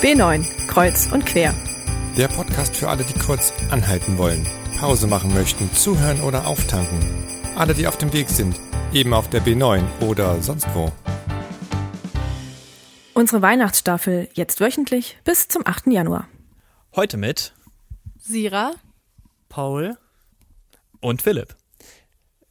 B9, 0.00 0.44
Kreuz 0.68 1.08
und 1.10 1.26
Quer. 1.26 1.52
Der 2.16 2.28
Podcast 2.28 2.76
für 2.76 2.88
alle, 2.88 3.02
die 3.02 3.18
kurz 3.18 3.52
anhalten 3.68 4.16
wollen, 4.16 4.46
Pause 4.78 5.08
machen 5.08 5.34
möchten, 5.34 5.72
zuhören 5.72 6.20
oder 6.20 6.46
auftanken. 6.46 7.00
Alle, 7.56 7.74
die 7.74 7.88
auf 7.88 7.98
dem 7.98 8.12
Weg 8.12 8.28
sind, 8.28 8.60
eben 8.92 9.12
auf 9.12 9.28
der 9.28 9.42
B9 9.42 9.82
oder 10.02 10.40
sonst 10.40 10.68
wo. 10.72 10.92
Unsere 13.12 13.42
Weihnachtsstaffel 13.42 14.28
jetzt 14.34 14.60
wöchentlich 14.60 15.18
bis 15.24 15.48
zum 15.48 15.66
8. 15.66 15.88
Januar. 15.88 16.28
Heute 16.94 17.16
mit 17.16 17.54
Sira, 18.20 18.70
Paul 19.48 19.98
und 21.00 21.22
Philipp. 21.22 21.56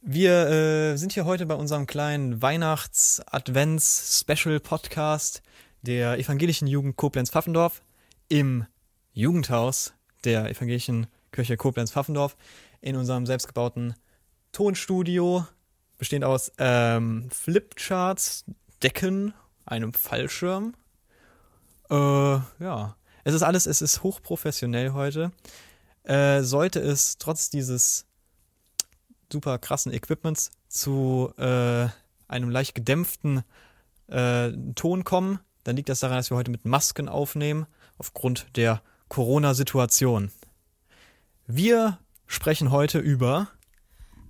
Wir 0.02 0.48
äh, 0.48 0.96
sind 0.96 1.14
hier 1.14 1.24
heute 1.24 1.46
bei 1.46 1.54
unserem 1.54 1.86
kleinen 1.86 2.42
Weihnachts-Advents-Special-Podcast 2.42 5.40
der 5.88 6.18
evangelischen 6.18 6.68
Jugend 6.68 6.96
Koblenz-Pfaffendorf 6.96 7.82
im 8.28 8.66
Jugendhaus 9.14 9.94
der 10.22 10.50
evangelischen 10.50 11.06
Kirche 11.32 11.56
Koblenz-Pfaffendorf 11.56 12.36
in 12.82 12.94
unserem 12.94 13.24
selbstgebauten 13.24 13.94
Tonstudio, 14.52 15.46
bestehend 15.96 16.26
aus 16.26 16.52
ähm, 16.58 17.30
Flipcharts, 17.30 18.44
Decken, 18.82 19.32
einem 19.64 19.94
Fallschirm. 19.94 20.74
Äh, 21.88 21.94
ja, 21.94 22.96
es 23.24 23.32
ist 23.32 23.42
alles, 23.42 23.64
es 23.64 23.80
ist 23.80 24.02
hochprofessionell 24.02 24.92
heute. 24.92 25.32
Äh, 26.02 26.42
sollte 26.42 26.80
es 26.80 27.16
trotz 27.16 27.48
dieses 27.48 28.04
super 29.32 29.58
krassen 29.58 29.94
Equipments 29.94 30.50
zu 30.68 31.32
äh, 31.38 31.88
einem 32.28 32.50
leicht 32.50 32.74
gedämpften 32.74 33.42
äh, 34.08 34.52
Ton 34.74 35.04
kommen, 35.04 35.38
dann 35.64 35.76
liegt 35.76 35.88
das 35.88 36.00
daran, 36.00 36.16
dass 36.16 36.30
wir 36.30 36.36
heute 36.36 36.50
mit 36.50 36.64
Masken 36.64 37.08
aufnehmen, 37.08 37.66
aufgrund 37.98 38.56
der 38.56 38.82
Corona-Situation. 39.08 40.30
Wir 41.46 41.98
sprechen 42.26 42.70
heute 42.70 42.98
über 42.98 43.48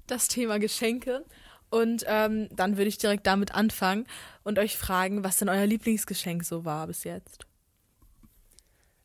das 0.06 0.28
Thema 0.28 0.58
Geschenke. 0.58 1.24
Und 1.70 2.04
ähm, 2.06 2.48
dann 2.50 2.76
würde 2.78 2.88
ich 2.88 2.98
direkt 2.98 3.26
damit 3.26 3.54
anfangen 3.54 4.06
und 4.42 4.58
euch 4.58 4.78
fragen, 4.78 5.22
was 5.22 5.36
denn 5.36 5.50
euer 5.50 5.66
Lieblingsgeschenk 5.66 6.44
so 6.44 6.64
war 6.64 6.86
bis 6.86 7.04
jetzt. 7.04 7.46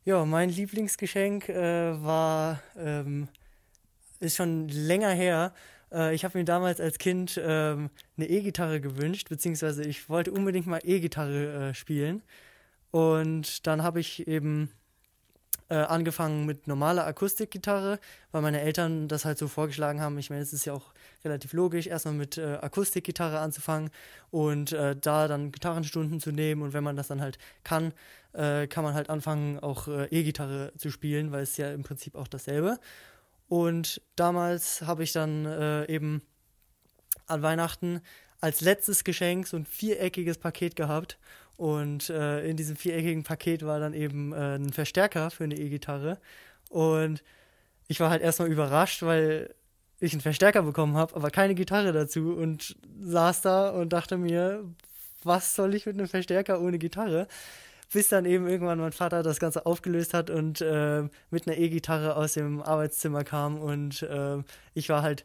Ja, 0.04 0.24
mein 0.24 0.48
Lieblingsgeschenk 0.48 1.48
äh, 1.50 2.02
war, 2.02 2.60
ähm, 2.76 3.28
ist 4.20 4.36
schon 4.36 4.68
länger 4.68 5.10
her. 5.10 5.52
Äh, 5.94 6.14
ich 6.14 6.24
habe 6.24 6.38
mir 6.38 6.44
damals 6.44 6.80
als 6.80 6.98
Kind 6.98 7.40
ähm, 7.42 7.90
eine 8.16 8.28
E-Gitarre 8.28 8.80
gewünscht, 8.80 9.28
beziehungsweise 9.28 9.84
ich 9.84 10.08
wollte 10.08 10.32
unbedingt 10.32 10.66
mal 10.66 10.80
E-Gitarre 10.82 11.70
äh, 11.70 11.74
spielen. 11.74 12.22
Und 12.90 13.66
dann 13.66 13.82
habe 13.82 14.00
ich 14.00 14.26
eben 14.28 14.70
äh, 15.68 15.76
angefangen 15.76 16.46
mit 16.46 16.68
normaler 16.68 17.06
Akustikgitarre, 17.06 17.98
weil 18.32 18.42
meine 18.42 18.60
Eltern 18.60 19.08
das 19.08 19.24
halt 19.24 19.38
so 19.38 19.48
vorgeschlagen 19.48 20.00
haben. 20.00 20.18
Ich 20.18 20.30
meine, 20.30 20.42
es 20.42 20.52
ist 20.52 20.64
ja 20.66 20.74
auch 20.74 20.92
relativ 21.24 21.52
logisch, 21.54 21.86
erstmal 21.86 22.14
mit 22.14 22.38
äh, 22.38 22.58
Akustikgitarre 22.60 23.38
anzufangen 23.38 23.90
und 24.30 24.72
äh, 24.72 24.94
da 24.94 25.26
dann 25.26 25.52
Gitarrenstunden 25.52 26.20
zu 26.20 26.32
nehmen. 26.32 26.62
Und 26.62 26.72
wenn 26.74 26.84
man 26.84 26.96
das 26.96 27.08
dann 27.08 27.20
halt 27.20 27.38
kann, 27.64 27.92
äh, 28.34 28.66
kann 28.66 28.84
man 28.84 28.94
halt 28.94 29.10
anfangen, 29.10 29.58
auch 29.58 29.88
äh, 29.88 30.06
E-Gitarre 30.10 30.72
zu 30.76 30.90
spielen, 30.90 31.32
weil 31.32 31.42
es 31.42 31.56
ja 31.56 31.72
im 31.72 31.82
Prinzip 31.82 32.14
auch 32.14 32.28
dasselbe. 32.28 32.78
Und 33.48 34.00
damals 34.16 34.82
habe 34.82 35.02
ich 35.02 35.12
dann 35.12 35.44
äh, 35.46 35.86
eben 35.86 36.22
an 37.26 37.42
Weihnachten 37.42 38.00
als 38.40 38.60
letztes 38.60 39.04
Geschenk 39.04 39.46
so 39.46 39.56
ein 39.56 39.64
viereckiges 39.64 40.38
Paket 40.38 40.76
gehabt 40.76 41.18
und 41.56 42.10
äh, 42.10 42.46
in 42.46 42.56
diesem 42.56 42.76
viereckigen 42.76 43.22
Paket 43.22 43.64
war 43.64 43.78
dann 43.78 43.94
eben 43.94 44.32
äh, 44.32 44.56
ein 44.56 44.72
Verstärker 44.72 45.30
für 45.30 45.44
eine 45.44 45.56
E-Gitarre. 45.56 46.18
Und 46.68 47.22
ich 47.86 48.00
war 48.00 48.10
halt 48.10 48.22
erstmal 48.22 48.50
überrascht, 48.50 49.02
weil 49.02 49.54
ich 50.00 50.12
einen 50.12 50.20
Verstärker 50.20 50.62
bekommen 50.62 50.96
habe, 50.96 51.14
aber 51.14 51.30
keine 51.30 51.54
Gitarre 51.54 51.92
dazu. 51.92 52.34
Und 52.34 52.76
saß 53.00 53.42
da 53.42 53.70
und 53.70 53.92
dachte 53.92 54.16
mir, 54.16 54.64
was 55.22 55.54
soll 55.54 55.74
ich 55.74 55.86
mit 55.86 55.96
einem 55.96 56.08
Verstärker 56.08 56.60
ohne 56.60 56.78
Gitarre? 56.78 57.28
Bis 57.94 58.08
dann 58.08 58.24
eben 58.24 58.48
irgendwann 58.48 58.80
mein 58.80 58.90
Vater 58.90 59.22
das 59.22 59.38
Ganze 59.38 59.66
aufgelöst 59.66 60.14
hat 60.14 60.28
und 60.28 60.60
äh, 60.60 61.04
mit 61.30 61.46
einer 61.46 61.56
E-Gitarre 61.56 62.16
aus 62.16 62.32
dem 62.32 62.60
Arbeitszimmer 62.60 63.22
kam. 63.22 63.56
Und 63.56 64.02
äh, 64.02 64.42
ich 64.74 64.88
war 64.88 65.02
halt 65.02 65.24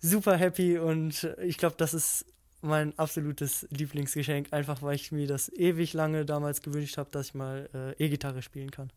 super 0.00 0.36
happy 0.36 0.78
und 0.78 1.32
ich 1.40 1.58
glaube, 1.58 1.76
das 1.78 1.94
ist 1.94 2.26
mein 2.60 2.98
absolutes 2.98 3.68
Lieblingsgeschenk, 3.70 4.52
einfach 4.52 4.82
weil 4.82 4.96
ich 4.96 5.12
mir 5.12 5.28
das 5.28 5.48
ewig 5.52 5.92
lange 5.92 6.24
damals 6.24 6.60
gewünscht 6.60 6.98
habe, 6.98 7.08
dass 7.12 7.28
ich 7.28 7.34
mal 7.34 7.70
äh, 7.72 8.04
E-Gitarre 8.04 8.42
spielen 8.42 8.72
kann. 8.72 8.92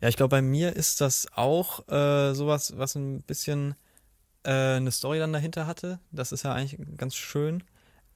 Ja, 0.00 0.08
ich 0.08 0.16
glaube, 0.16 0.30
bei 0.30 0.42
mir 0.42 0.76
ist 0.76 1.00
das 1.00 1.26
auch 1.34 1.88
äh, 1.88 2.34
sowas, 2.34 2.78
was 2.78 2.94
ein 2.94 3.22
bisschen 3.22 3.74
äh, 4.44 4.76
eine 4.76 4.92
Story 4.92 5.18
dann 5.18 5.32
dahinter 5.32 5.66
hatte. 5.66 5.98
Das 6.12 6.30
ist 6.30 6.44
ja 6.44 6.54
eigentlich 6.54 6.80
ganz 6.96 7.16
schön. 7.16 7.64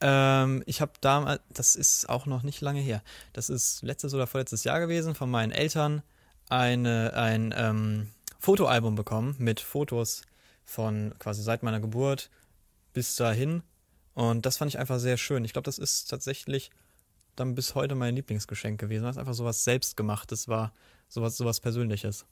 Ähm, 0.07 0.63
ich 0.67 0.83
habe 0.83 0.93
damals, 1.01 1.41
das 1.49 1.77
ist 1.77 2.11
auch 2.11 2.27
noch 2.27 2.43
nicht 2.43 2.61
lange 2.61 2.81
her, 2.81 3.03
das 3.33 3.49
ist 3.49 3.81
letztes 3.83 4.13
oder 4.13 4.27
vorletztes 4.27 4.63
Jahr 4.63 4.79
gewesen, 4.79 5.15
von 5.15 5.31
meinen 5.31 5.51
Eltern 5.51 6.03
eine, 6.51 7.15
ein 7.15 7.55
ähm, 7.57 8.11
Fotoalbum 8.39 8.97
bekommen 8.97 9.35
mit 9.39 9.61
Fotos 9.61 10.21
von 10.63 11.15
quasi 11.19 11.43
seit 11.43 11.63
meiner 11.63 11.81
Geburt 11.81 12.29
bis 12.93 13.17
dahin. 13.17 13.63
Und 14.13 14.45
das 14.45 14.59
fand 14.59 14.71
ich 14.71 14.79
einfach 14.79 14.99
sehr 14.99 15.17
schön. 15.17 15.43
Ich 15.43 15.55
glaube, 15.55 15.65
das 15.65 15.79
ist 15.79 16.11
tatsächlich 16.11 16.71
dann 17.35 17.55
bis 17.55 17.75
heute 17.75 17.95
mein 17.95 18.15
Lieblingsgeschenk 18.15 18.79
gewesen, 18.79 19.05
weil 19.05 19.11
es 19.11 19.19
einfach 19.19 19.33
sowas 19.33 19.65
Selbstgemachtes 19.65 20.49
war, 20.49 20.75
sowas, 21.09 21.39
sowas 21.39 21.61
Persönliches. 21.61 22.27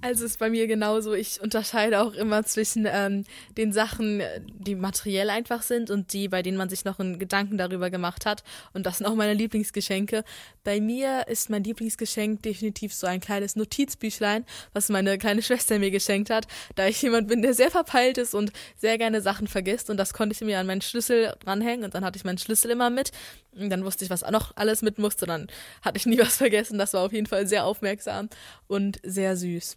Also 0.00 0.24
ist 0.24 0.38
bei 0.38 0.48
mir 0.48 0.68
genauso. 0.68 1.12
Ich 1.12 1.40
unterscheide 1.40 2.00
auch 2.00 2.12
immer 2.12 2.44
zwischen 2.44 2.86
ähm, 2.88 3.24
den 3.56 3.72
Sachen, 3.72 4.22
die 4.46 4.76
materiell 4.76 5.28
einfach 5.28 5.62
sind 5.62 5.90
und 5.90 6.12
die, 6.12 6.28
bei 6.28 6.42
denen 6.42 6.56
man 6.56 6.68
sich 6.68 6.84
noch 6.84 7.00
einen 7.00 7.18
Gedanken 7.18 7.58
darüber 7.58 7.90
gemacht 7.90 8.24
hat. 8.24 8.44
Und 8.72 8.86
das 8.86 8.98
sind 8.98 9.08
auch 9.08 9.16
meine 9.16 9.34
Lieblingsgeschenke. 9.34 10.22
Bei 10.62 10.80
mir 10.80 11.26
ist 11.26 11.50
mein 11.50 11.64
Lieblingsgeschenk 11.64 12.42
definitiv 12.42 12.94
so 12.94 13.08
ein 13.08 13.18
kleines 13.18 13.56
Notizbüchlein, 13.56 14.44
was 14.72 14.88
meine 14.88 15.18
kleine 15.18 15.42
Schwester 15.42 15.80
mir 15.80 15.90
geschenkt 15.90 16.30
hat, 16.30 16.46
da 16.76 16.86
ich 16.86 17.02
jemand 17.02 17.26
bin, 17.26 17.42
der 17.42 17.54
sehr 17.54 17.72
verpeilt 17.72 18.18
ist 18.18 18.34
und 18.34 18.52
sehr 18.76 18.98
gerne 18.98 19.20
Sachen 19.20 19.48
vergisst. 19.48 19.90
Und 19.90 19.96
das 19.96 20.12
konnte 20.12 20.32
ich 20.32 20.40
mir 20.42 20.60
an 20.60 20.66
meinen 20.68 20.80
Schlüssel 20.80 21.34
dranhängen 21.40 21.84
und 21.84 21.94
dann 21.94 22.04
hatte 22.04 22.18
ich 22.18 22.24
meinen 22.24 22.38
Schlüssel 22.38 22.70
immer 22.70 22.88
mit. 22.88 23.10
Und 23.56 23.68
dann 23.70 23.84
wusste 23.84 24.04
ich, 24.04 24.10
was 24.10 24.22
auch 24.22 24.30
noch 24.30 24.52
alles 24.54 24.80
mit 24.82 24.98
musste. 24.98 25.26
Dann 25.26 25.48
hatte 25.82 25.98
ich 25.98 26.06
nie 26.06 26.20
was 26.20 26.36
vergessen. 26.36 26.78
Das 26.78 26.92
war 26.92 27.02
auf 27.02 27.12
jeden 27.12 27.26
Fall 27.26 27.48
sehr 27.48 27.64
aufmerksam 27.64 28.28
und 28.68 29.00
sehr 29.02 29.36
süß. 29.36 29.76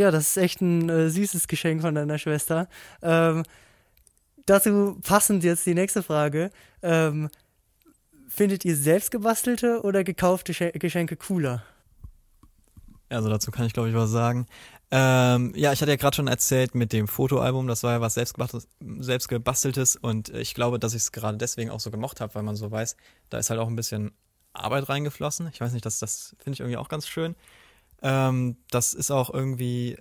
Ja, 0.00 0.10
das 0.10 0.28
ist 0.28 0.36
echt 0.38 0.62
ein 0.62 0.88
äh, 0.88 1.10
süßes 1.10 1.46
Geschenk 1.46 1.82
von 1.82 1.94
deiner 1.94 2.16
Schwester. 2.16 2.70
Ähm, 3.02 3.42
dazu 4.46 4.98
passend 5.02 5.44
jetzt 5.44 5.66
die 5.66 5.74
nächste 5.74 6.02
Frage. 6.02 6.50
Ähm, 6.80 7.28
findet 8.26 8.64
ihr 8.64 8.76
selbst 8.76 9.10
gebastelte 9.10 9.82
oder 9.82 10.02
gekaufte 10.02 10.54
Geschenke 10.72 11.16
cooler? 11.16 11.64
Also 13.10 13.28
dazu 13.28 13.50
kann 13.50 13.66
ich 13.66 13.74
glaube 13.74 13.90
ich 13.90 13.94
was 13.94 14.08
sagen. 14.08 14.46
Ähm, 14.90 15.52
ja, 15.54 15.70
ich 15.74 15.82
hatte 15.82 15.90
ja 15.90 15.98
gerade 15.98 16.16
schon 16.16 16.28
erzählt 16.28 16.74
mit 16.74 16.94
dem 16.94 17.06
Fotoalbum, 17.06 17.66
das 17.66 17.82
war 17.82 17.92
ja 17.92 18.00
was 18.00 18.14
selbstgebasteltes, 18.14 18.70
selbstgebasteltes 19.00 19.96
und 19.96 20.30
ich 20.30 20.54
glaube, 20.54 20.78
dass 20.78 20.94
ich 20.94 21.02
es 21.02 21.12
gerade 21.12 21.36
deswegen 21.36 21.68
auch 21.68 21.80
so 21.80 21.90
gemocht 21.90 22.22
habe, 22.22 22.34
weil 22.34 22.42
man 22.42 22.56
so 22.56 22.70
weiß, 22.70 22.96
da 23.28 23.36
ist 23.36 23.50
halt 23.50 23.60
auch 23.60 23.68
ein 23.68 23.76
bisschen 23.76 24.12
Arbeit 24.54 24.88
reingeflossen. 24.88 25.50
Ich 25.52 25.60
weiß 25.60 25.74
nicht, 25.74 25.84
das, 25.84 25.98
das 25.98 26.34
finde 26.38 26.54
ich 26.54 26.60
irgendwie 26.60 26.78
auch 26.78 26.88
ganz 26.88 27.06
schön. 27.06 27.36
Ähm, 28.02 28.56
das 28.70 28.94
ist 28.94 29.10
auch 29.10 29.32
irgendwie, 29.32 29.98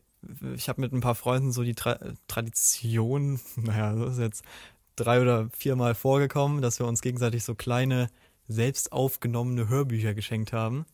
ich 0.56 0.70
habe 0.70 0.82
mit 0.82 0.94
ein 0.94 1.02
paar 1.02 1.16
Freunden 1.16 1.52
so 1.52 1.64
die 1.64 1.76
Tra 1.76 2.00
Tradition, 2.28 3.40
naja, 3.56 3.94
das 3.94 4.14
ist 4.14 4.20
jetzt 4.20 4.44
drei 4.96 5.22
oder 5.22 5.50
viermal 5.52 5.96
vorgekommen, 5.96 6.62
dass 6.62 6.80
wir 6.80 6.88
uns 6.88 7.02
gegenseitig 7.02 7.44
so 7.44 7.56
kleine, 7.56 8.10
selbst 8.48 8.92
aufgenommene 8.92 9.70
Hörbücher 9.70 10.14
geschenkt 10.14 10.54
haben. 10.54 10.86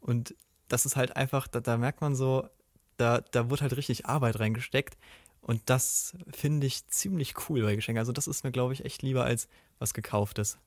Und 0.00 0.34
das 0.68 0.84
ist 0.84 0.96
halt 0.96 1.16
einfach, 1.16 1.48
da, 1.48 1.60
da 1.60 1.76
merkt 1.76 2.00
man 2.00 2.14
so, 2.14 2.48
da, 2.96 3.20
da 3.20 3.48
wird 3.50 3.62
halt 3.62 3.76
richtig 3.76 4.06
Arbeit 4.06 4.38
reingesteckt. 4.40 4.98
Und 5.40 5.62
das 5.66 6.14
finde 6.30 6.66
ich 6.66 6.86
ziemlich 6.88 7.34
cool 7.48 7.62
bei 7.62 7.74
Geschenken. 7.74 8.00
Also 8.00 8.12
das 8.12 8.26
ist 8.26 8.44
mir, 8.44 8.50
glaube 8.52 8.74
ich, 8.74 8.84
echt 8.84 9.02
lieber 9.02 9.24
als 9.24 9.48
was 9.78 9.94
gekauftes. 9.94 10.58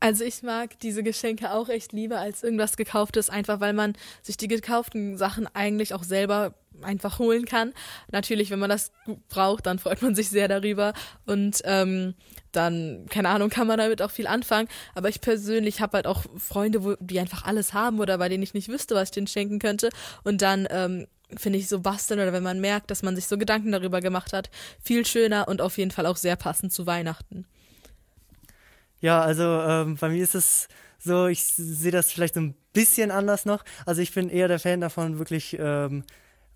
Also 0.00 0.24
ich 0.24 0.42
mag 0.42 0.78
diese 0.80 1.02
Geschenke 1.02 1.52
auch 1.52 1.68
echt 1.68 1.92
lieber 1.92 2.18
als 2.18 2.42
irgendwas 2.42 2.78
gekauftes, 2.78 3.28
einfach 3.28 3.60
weil 3.60 3.74
man 3.74 3.94
sich 4.22 4.38
die 4.38 4.48
gekauften 4.48 5.18
Sachen 5.18 5.46
eigentlich 5.54 5.92
auch 5.92 6.04
selber 6.04 6.54
einfach 6.82 7.18
holen 7.18 7.44
kann. 7.44 7.74
Natürlich, 8.10 8.50
wenn 8.50 8.58
man 8.58 8.70
das 8.70 8.92
braucht, 9.28 9.66
dann 9.66 9.78
freut 9.78 10.00
man 10.00 10.14
sich 10.14 10.30
sehr 10.30 10.48
darüber 10.48 10.94
und 11.26 11.60
ähm, 11.64 12.14
dann, 12.52 13.06
keine 13.10 13.28
Ahnung, 13.28 13.50
kann 13.50 13.66
man 13.66 13.78
damit 13.78 14.00
auch 14.00 14.10
viel 14.10 14.26
anfangen. 14.26 14.68
Aber 14.94 15.10
ich 15.10 15.20
persönlich 15.20 15.82
habe 15.82 15.98
halt 15.98 16.06
auch 16.06 16.24
Freunde, 16.38 16.82
wo, 16.82 16.94
die 16.98 17.20
einfach 17.20 17.44
alles 17.44 17.74
haben 17.74 18.00
oder 18.00 18.16
bei 18.16 18.30
denen 18.30 18.42
ich 18.42 18.54
nicht 18.54 18.68
wüsste, 18.68 18.94
was 18.94 19.08
ich 19.08 19.10
denen 19.12 19.26
schenken 19.26 19.58
könnte. 19.58 19.90
Und 20.24 20.40
dann 20.40 20.66
ähm, 20.70 21.06
finde 21.36 21.58
ich 21.58 21.68
so 21.68 21.80
basteln 21.80 22.20
oder 22.20 22.32
wenn 22.32 22.42
man 22.42 22.60
merkt, 22.60 22.90
dass 22.90 23.02
man 23.02 23.14
sich 23.14 23.26
so 23.26 23.36
Gedanken 23.36 23.70
darüber 23.72 24.00
gemacht 24.00 24.32
hat, 24.32 24.50
viel 24.82 25.04
schöner 25.04 25.46
und 25.46 25.60
auf 25.60 25.78
jeden 25.78 25.90
Fall 25.90 26.06
auch 26.06 26.16
sehr 26.16 26.36
passend 26.36 26.72
zu 26.72 26.86
Weihnachten. 26.86 27.44
Ja, 29.00 29.20
also 29.22 29.42
ähm, 29.44 29.96
bei 29.98 30.08
mir 30.10 30.22
ist 30.22 30.34
es 30.34 30.68
so, 30.98 31.26
ich 31.26 31.44
sehe 31.44 31.90
das 31.92 32.12
vielleicht 32.12 32.34
so 32.34 32.40
ein 32.40 32.54
bisschen 32.72 33.10
anders 33.10 33.46
noch. 33.46 33.64
Also 33.86 34.02
ich 34.02 34.12
bin 34.12 34.28
eher 34.28 34.48
der 34.48 34.58
Fan 34.58 34.80
davon, 34.80 35.18
wirklich 35.18 35.56
ähm, 35.58 36.04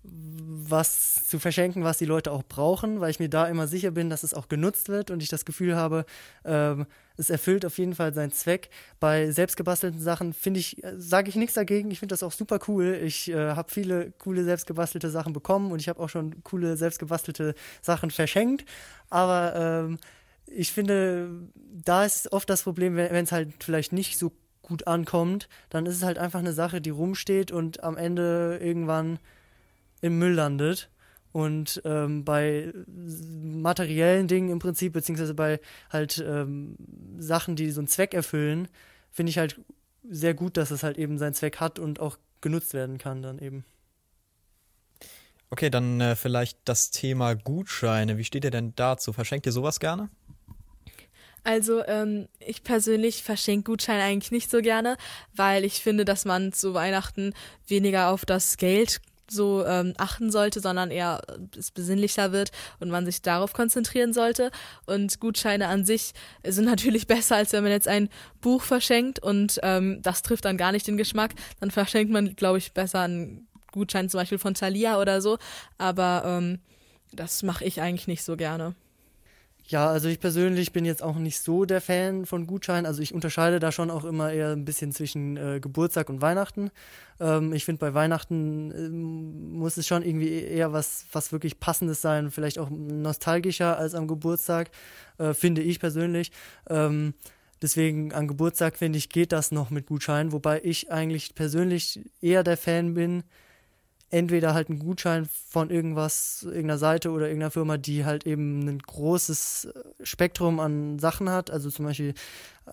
was 0.03 1.25
zu 1.25 1.39
verschenken, 1.39 1.83
was 1.83 1.97
die 1.97 2.05
Leute 2.05 2.31
auch 2.31 2.43
brauchen, 2.43 3.01
weil 3.01 3.09
ich 3.09 3.19
mir 3.19 3.29
da 3.29 3.47
immer 3.47 3.67
sicher 3.67 3.89
bin, 3.89 4.11
dass 4.11 4.21
es 4.21 4.35
auch 4.35 4.47
genutzt 4.47 4.87
wird 4.89 5.09
und 5.09 5.23
ich 5.23 5.29
das 5.29 5.45
Gefühl 5.45 5.75
habe, 5.75 6.05
ähm, 6.45 6.85
es 7.17 7.31
erfüllt 7.31 7.65
auf 7.65 7.77
jeden 7.79 7.95
Fall 7.95 8.13
seinen 8.13 8.31
Zweck. 8.31 8.69
Bei 8.99 9.31
selbstgebastelten 9.31 9.99
Sachen 9.99 10.33
finde 10.33 10.59
ich, 10.59 10.83
äh, 10.83 10.93
sage 10.97 11.29
ich 11.29 11.35
nichts 11.35 11.55
dagegen. 11.55 11.89
Ich 11.89 11.99
finde 11.99 12.13
das 12.13 12.21
auch 12.21 12.31
super 12.31 12.59
cool. 12.67 12.99
Ich 13.03 13.31
äh, 13.31 13.51
habe 13.55 13.71
viele 13.71 14.11
coole 14.19 14.43
selbstgebastelte 14.43 15.09
Sachen 15.09 15.33
bekommen 15.33 15.71
und 15.71 15.81
ich 15.81 15.89
habe 15.89 15.99
auch 15.99 16.09
schon 16.09 16.43
coole 16.43 16.77
selbstgebastelte 16.77 17.55
Sachen 17.81 18.11
verschenkt. 18.11 18.65
Aber 19.09 19.55
ähm, 19.87 19.97
ich 20.47 20.71
finde, 20.71 21.29
da 21.55 22.05
ist 22.05 22.31
oft 22.31 22.49
das 22.49 22.63
Problem, 22.63 22.95
wenn 22.95 23.23
es 23.23 23.31
halt 23.31 23.63
vielleicht 23.63 23.93
nicht 23.93 24.17
so 24.17 24.31
gut 24.61 24.87
ankommt, 24.87 25.47
dann 25.69 25.85
ist 25.85 25.95
es 25.95 26.03
halt 26.03 26.17
einfach 26.17 26.39
eine 26.39 26.53
Sache, 26.53 26.81
die 26.81 26.89
rumsteht 26.89 27.51
und 27.51 27.83
am 27.83 27.97
Ende 27.97 28.59
irgendwann 28.61 29.19
im 30.01 30.17
Müll 30.17 30.33
landet. 30.33 30.89
Und 31.31 31.81
ähm, 31.83 32.23
bei 32.23 32.71
materiellen 32.87 34.29
Dingen 34.29 34.49
im 34.49 34.59
Prinzip, 34.59 34.93
beziehungsweise 34.93 35.33
bei 35.33 35.59
halt 35.89 36.23
ähm, 36.25 36.77
Sachen, 37.17 37.57
die 37.57 37.71
so 37.71 37.81
einen 37.81 37.89
Zweck 37.89 38.13
erfüllen, 38.13 38.69
finde 39.11 39.31
ich 39.31 39.37
halt 39.37 39.59
sehr 40.09 40.33
gut, 40.33 40.55
dass 40.55 40.71
es 40.71 40.81
halt 40.81 40.97
eben 40.97 41.17
seinen 41.17 41.33
Zweck 41.33 41.59
hat 41.59 41.77
und 41.77 41.99
auch 41.99 42.17
genutzt 42.39 42.73
werden 42.73 42.97
kann 42.97 43.21
dann 43.21 43.39
eben. 43.39 43.65
Okay, 45.49 45.69
dann 45.69 45.99
äh, 45.99 46.15
vielleicht 46.15 46.57
das 46.65 46.89
Thema 46.89 47.33
Gutscheine. 47.33 48.17
Wie 48.17 48.23
steht 48.23 48.45
ihr 48.45 48.51
denn 48.51 48.73
dazu? 48.75 49.13
Verschenkt 49.13 49.45
ihr 49.45 49.51
sowas 49.51 49.79
gerne? 49.79 50.09
Also 51.45 51.85
ähm, 51.85 52.27
ich 52.39 52.63
persönlich 52.63 53.23
verschenke 53.23 53.71
Gutscheine 53.71 54.03
eigentlich 54.03 54.31
nicht 54.31 54.49
so 54.49 54.61
gerne, 54.61 54.97
weil 55.35 55.63
ich 55.63 55.81
finde, 55.81 56.03
dass 56.03 56.25
man 56.25 56.51
zu 56.51 56.73
Weihnachten 56.73 57.33
weniger 57.67 58.09
auf 58.09 58.25
das 58.25 58.57
Geld 58.57 58.99
so 59.29 59.63
ähm, 59.63 59.93
achten 59.97 60.31
sollte, 60.31 60.59
sondern 60.59 60.89
eher 60.89 61.21
äh, 61.27 61.57
es 61.57 61.69
besinnlicher 61.69 62.31
wird 62.31 62.51
und 62.79 62.89
man 62.89 63.05
sich 63.05 63.21
darauf 63.21 63.53
konzentrieren 63.53 64.11
sollte. 64.11 64.49
Und 64.87 65.19
Gutscheine 65.19 65.67
an 65.67 65.85
sich 65.85 66.13
sind 66.43 66.65
natürlich 66.73 67.05
besser, 67.05 67.35
als 67.35 67.53
wenn 67.53 67.63
man 67.63 67.71
jetzt 67.71 67.87
ein 67.87 68.09
Buch 68.41 68.63
verschenkt 68.63 69.19
und 69.19 69.59
ähm, 69.61 70.01
das 70.01 70.23
trifft 70.23 70.45
dann 70.45 70.57
gar 70.57 70.71
nicht 70.71 70.87
den 70.87 70.97
Geschmack. 70.97 71.35
Dann 71.59 71.69
verschenkt 71.69 72.11
man, 72.11 72.35
glaube 72.35 72.57
ich, 72.57 72.73
besser 72.73 73.01
einen 73.01 73.47
Gutschein 73.71 74.09
zum 74.09 74.19
Beispiel 74.19 74.39
von 74.39 74.55
Thalia 74.55 74.99
oder 74.99 75.21
so. 75.21 75.37
Aber 75.77 76.23
ähm, 76.25 76.59
das 77.11 77.43
mache 77.43 77.65
ich 77.65 77.81
eigentlich 77.81 78.07
nicht 78.07 78.23
so 78.23 78.35
gerne. 78.35 78.73
Ja, 79.67 79.87
also 79.87 80.09
ich 80.09 80.19
persönlich 80.19 80.73
bin 80.73 80.85
jetzt 80.85 81.01
auch 81.01 81.15
nicht 81.15 81.39
so 81.39 81.65
der 81.65 81.81
Fan 81.81 82.27
von 82.27 82.45
Gutscheinen. 82.45 82.85
Also 82.85 83.01
ich 83.01 83.15
unterscheide 83.15 83.59
da 83.59 83.71
schon 83.71 83.89
auch 83.89 84.05
immer 84.05 84.31
eher 84.31 84.51
ein 84.51 84.63
bisschen 84.63 84.91
zwischen 84.91 85.37
äh, 85.37 85.59
Geburtstag 85.59 86.09
und 86.09 86.21
Weihnachten. 86.21 86.69
Ähm, 87.19 87.51
ich 87.51 87.65
finde, 87.65 87.79
bei 87.79 87.95
Weihnachten 87.95 88.71
äh, 88.71 88.89
muss 88.89 89.77
es 89.77 89.87
schon 89.87 90.03
irgendwie 90.03 90.29
eher 90.29 90.71
was, 90.71 91.07
was 91.11 91.31
wirklich 91.31 91.59
Passendes 91.59 91.99
sein, 91.99 92.29
vielleicht 92.29 92.59
auch 92.59 92.69
nostalgischer 92.69 93.75
als 93.75 93.95
am 93.95 94.07
Geburtstag, 94.07 94.69
äh, 95.17 95.33
finde 95.33 95.63
ich 95.63 95.79
persönlich. 95.79 96.31
Ähm, 96.69 97.15
deswegen 97.59 98.13
an 98.13 98.27
Geburtstag, 98.27 98.77
finde 98.77 98.99
ich, 98.99 99.09
geht 99.09 99.31
das 99.31 99.51
noch 99.51 99.71
mit 99.71 99.87
Gutscheinen, 99.87 100.31
wobei 100.31 100.61
ich 100.63 100.91
eigentlich 100.91 101.33
persönlich 101.33 102.01
eher 102.21 102.43
der 102.43 102.57
Fan 102.57 102.93
bin, 102.93 103.23
entweder 104.09 104.53
halt 104.53 104.69
einen 104.69 104.79
Gutschein 104.79 105.27
von 105.49 105.69
irgendwas, 105.69 106.43
irgendeiner 106.43 106.77
Seite 106.77 107.11
oder 107.11 107.25
irgendeiner 107.27 107.51
Firma, 107.51 107.77
die 107.77 108.05
halt 108.05 108.25
eben 108.25 108.67
ein 108.67 108.79
großes 108.79 109.65
äh, 109.65 110.05
Spektrum 110.05 110.59
an 110.59 110.99
Sachen 110.99 111.29
hat. 111.29 111.51
Also 111.51 111.69
zum 111.69 111.85
Beispiel 111.85 112.13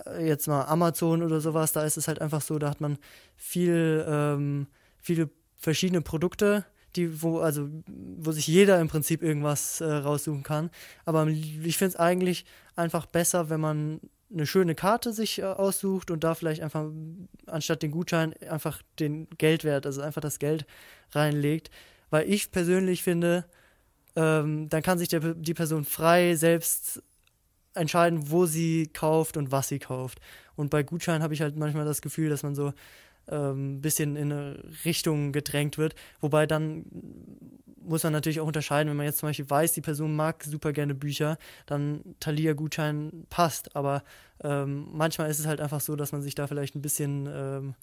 äh, 0.06 0.26
jetzt 0.26 0.46
mal 0.46 0.64
Amazon 0.64 1.22
oder 1.22 1.40
sowas, 1.40 1.72
da 1.72 1.84
ist 1.84 1.96
es 1.96 2.08
halt 2.08 2.20
einfach 2.20 2.42
so, 2.42 2.58
da 2.58 2.70
hat 2.70 2.80
man 2.80 2.98
viel, 3.36 4.04
ähm, 4.06 4.66
viele 5.00 5.30
verschiedene 5.56 6.02
Produkte, 6.02 6.64
die, 6.96 7.22
wo, 7.22 7.38
also, 7.38 7.68
wo 7.86 8.32
sich 8.32 8.46
jeder 8.46 8.80
im 8.80 8.88
Prinzip 8.88 9.22
irgendwas 9.22 9.80
äh, 9.80 9.90
raussuchen 9.90 10.42
kann. 10.42 10.70
Aber 11.06 11.26
ich 11.26 11.78
finde 11.78 11.94
es 11.94 11.96
eigentlich 11.96 12.44
einfach 12.76 13.06
besser, 13.06 13.48
wenn 13.48 13.60
man 13.60 14.00
eine 14.32 14.46
schöne 14.46 14.74
Karte 14.74 15.12
sich 15.12 15.38
äh, 15.38 15.44
aussucht 15.44 16.10
und 16.10 16.24
da 16.24 16.34
vielleicht 16.34 16.62
einfach 16.62 16.86
anstatt 17.46 17.82
den 17.82 17.90
Gutschein 17.90 18.34
einfach 18.48 18.82
den 18.98 19.28
Geldwert, 19.38 19.86
also 19.86 20.00
einfach 20.00 20.20
das 20.20 20.38
Geld 20.38 20.66
reinlegt. 21.12 21.70
Weil 22.10 22.28
ich 22.28 22.50
persönlich 22.50 23.02
finde, 23.02 23.44
ähm, 24.16 24.68
dann 24.68 24.82
kann 24.82 24.98
sich 24.98 25.08
der, 25.08 25.34
die 25.34 25.54
Person 25.54 25.84
frei 25.84 26.34
selbst 26.36 27.02
entscheiden, 27.74 28.30
wo 28.30 28.46
sie 28.46 28.88
kauft 28.92 29.36
und 29.36 29.50
was 29.50 29.68
sie 29.68 29.78
kauft. 29.78 30.20
Und 30.56 30.70
bei 30.70 30.82
Gutscheinen 30.82 31.22
habe 31.22 31.34
ich 31.34 31.40
halt 31.40 31.56
manchmal 31.56 31.84
das 31.84 32.02
Gefühl, 32.02 32.28
dass 32.28 32.42
man 32.42 32.54
so 32.54 32.66
ein 32.66 32.74
ähm, 33.28 33.80
bisschen 33.80 34.16
in 34.16 34.32
eine 34.32 34.62
Richtung 34.84 35.32
gedrängt 35.32 35.78
wird. 35.78 35.94
Wobei 36.20 36.46
dann 36.46 36.84
muss 37.84 38.02
man 38.04 38.12
natürlich 38.12 38.40
auch 38.40 38.46
unterscheiden, 38.46 38.90
wenn 38.90 38.96
man 38.96 39.06
jetzt 39.06 39.18
zum 39.18 39.28
Beispiel 39.28 39.48
weiß, 39.48 39.72
die 39.72 39.80
Person 39.80 40.14
mag 40.14 40.44
super 40.44 40.72
gerne 40.72 40.94
Bücher, 40.94 41.38
dann 41.66 42.16
Thalia-Gutschein 42.20 43.26
passt. 43.28 43.76
Aber 43.76 44.02
ähm, 44.42 44.88
manchmal 44.92 45.30
ist 45.30 45.38
es 45.38 45.46
halt 45.46 45.60
einfach 45.60 45.80
so, 45.80 45.96
dass 45.96 46.12
man 46.12 46.22
sich 46.22 46.34
da 46.34 46.46
vielleicht 46.46 46.74
ein 46.74 46.82
bisschen 46.82 47.28
ähm, 47.32 47.74